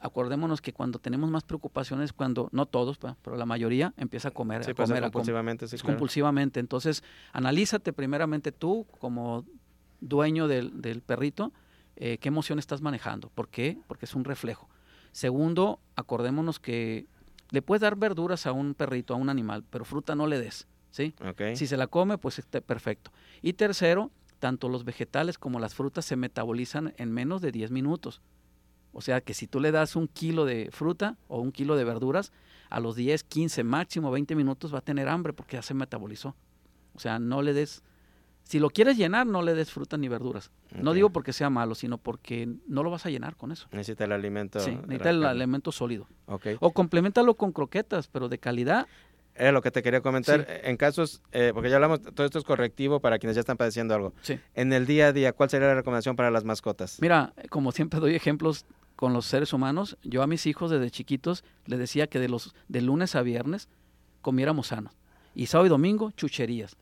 [0.00, 4.62] acordémonos que cuando tenemos más preocupaciones, cuando, no todos, pero la mayoría empieza a comer,
[4.62, 6.60] a comer, compulsivamente, sí, compulsivamente.
[6.60, 9.44] Entonces, analízate primeramente tú como
[10.00, 11.52] dueño del, del perrito,
[11.96, 13.30] eh, qué emoción estás manejando.
[13.30, 13.78] ¿Por qué?
[13.86, 14.68] Porque es un reflejo.
[15.12, 17.06] Segundo, acordémonos que
[17.50, 20.68] le puedes dar verduras a un perrito, a un animal, pero fruta no le des.
[20.90, 21.14] ¿sí?
[21.54, 23.12] Si se la come, pues está perfecto.
[23.42, 28.22] Y tercero, tanto los vegetales como las frutas se metabolizan en menos de 10 minutos.
[28.96, 31.84] O sea que si tú le das un kilo de fruta o un kilo de
[31.84, 32.32] verduras,
[32.70, 36.34] a los 10, 15, máximo 20 minutos va a tener hambre porque ya se metabolizó.
[36.94, 37.82] O sea, no le des
[38.44, 40.50] si lo quieres llenar, no le des fruta ni verduras.
[40.72, 43.66] No digo porque sea malo, sino porque no lo vas a llenar con eso.
[43.70, 44.60] Necesita el alimento.
[44.60, 46.06] Sí, necesita el alimento sólido.
[46.60, 48.86] O complementalo con croquetas, pero de calidad.
[49.34, 50.46] Es lo que te quería comentar.
[50.62, 53.94] En casos, eh, porque ya hablamos, todo esto es correctivo para quienes ya están padeciendo
[53.94, 54.14] algo.
[54.22, 54.40] Sí.
[54.54, 56.98] En el día a día, ¿cuál sería la recomendación para las mascotas?
[57.02, 58.64] Mira, como siempre doy ejemplos
[58.96, 62.54] con los seres humanos, yo a mis hijos desde chiquitos les decía que de los
[62.68, 63.68] de lunes a viernes
[64.22, 64.90] comiéramos sano.
[65.34, 66.76] Y sábado y domingo, chucherías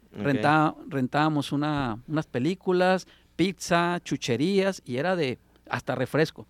[0.88, 3.06] rentábamos una, unas películas,
[3.36, 5.38] pizza, chucherías y era de
[5.68, 6.46] hasta refresco.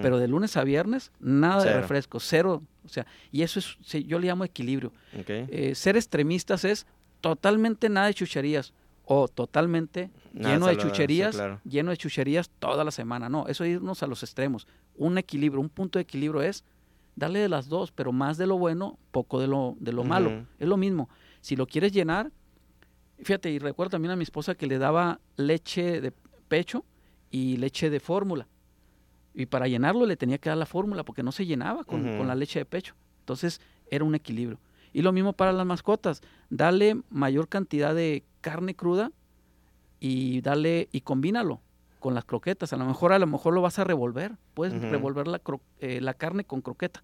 [0.00, 2.62] Pero de lunes a viernes, nada de refresco, cero.
[2.82, 4.90] O sea, y eso es, yo le llamo equilibrio.
[5.28, 6.86] Eh, ser extremistas es
[7.20, 8.72] totalmente nada de chucherías
[9.04, 13.28] o totalmente lleno de chucherías, lleno de chucherías toda la semana.
[13.28, 14.66] No, eso es irnos a los extremos.
[14.96, 16.64] Un equilibrio, un punto de equilibrio es
[17.14, 20.46] darle de las dos, pero más de lo bueno, poco de lo, de lo malo.
[20.58, 21.08] Es lo mismo.
[21.40, 22.30] Si lo quieres llenar,
[23.22, 26.12] Fíjate, y recuerdo también a mi esposa que le daba leche de
[26.48, 26.84] pecho
[27.30, 28.46] y leche de fórmula.
[29.34, 32.34] Y para llenarlo le tenía que dar la fórmula porque no se llenaba con, la
[32.34, 32.94] leche de pecho.
[33.20, 34.58] Entonces era un equilibrio.
[34.92, 36.22] Y lo mismo para las mascotas.
[36.50, 39.12] Dale mayor cantidad de carne cruda
[40.00, 41.60] y dale y combínalo
[42.06, 42.72] con las croquetas.
[42.72, 44.36] A lo mejor a lo mejor lo vas a revolver.
[44.54, 45.40] Puedes revolver la,
[45.80, 47.02] eh, la carne con croqueta.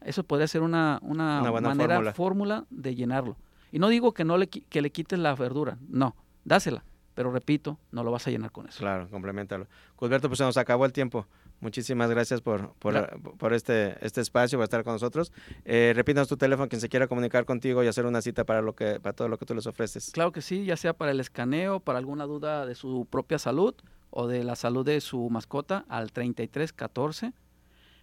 [0.00, 3.36] Eso podría ser una, una, manera fórmula de llenarlo.
[3.72, 6.14] Y no digo que no le, que le quites la verdura, no,
[6.44, 6.84] dásela.
[7.14, 8.78] Pero repito, no lo vas a llenar con eso.
[8.78, 9.66] Claro, complementalo.
[9.96, 11.26] Cusberto, pues se nos acabó el tiempo.
[11.60, 15.30] Muchísimas gracias por, por, este, este espacio, por estar con nosotros.
[15.64, 18.74] Eh, repítanos tu teléfono, quien se quiera comunicar contigo y hacer una cita para, lo
[18.74, 20.10] que, para todo lo que tú les ofreces.
[20.12, 23.74] Claro que sí, ya sea para el escaneo, para alguna duda de su propia salud
[24.08, 27.32] o de la salud de su mascota, al 33 14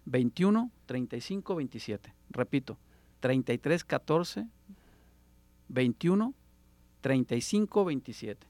[0.05, 2.13] 21 35 27.
[2.29, 2.77] Repito,
[3.19, 4.47] 33 14
[5.67, 6.33] 21
[7.01, 8.47] 35 27.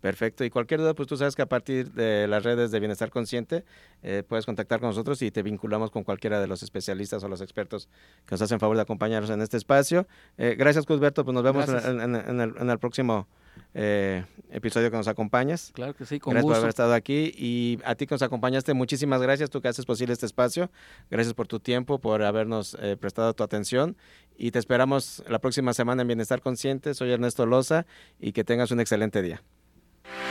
[0.00, 0.44] Perfecto.
[0.44, 3.64] Y cualquier duda, pues tú sabes que a partir de las redes de Bienestar Consciente
[4.02, 7.42] eh, puedes contactar con nosotros y te vinculamos con cualquiera de los especialistas o los
[7.42, 7.88] expertos
[8.24, 10.06] que nos hacen favor de acompañarnos en este espacio.
[10.38, 11.24] Eh, gracias, Cusberto.
[11.24, 13.28] Pues nos vemos en, el, próximo
[13.74, 15.70] eh, episodio que nos acompañas.
[15.74, 18.72] Claro que sí, con Gracias por haber estado aquí y a ti que nos acompañaste,
[18.72, 20.70] muchísimas gracias, tú que haces posible este espacio.
[21.10, 23.98] Gracias por tu tiempo, por habernos prestado tu atención
[24.38, 26.94] y te esperamos la próxima semana en Bienestar Consciente.
[26.94, 27.84] Soy Ernesto Loza
[28.18, 29.42] y que tengas un excelente día.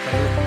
[0.03, 0.38] 但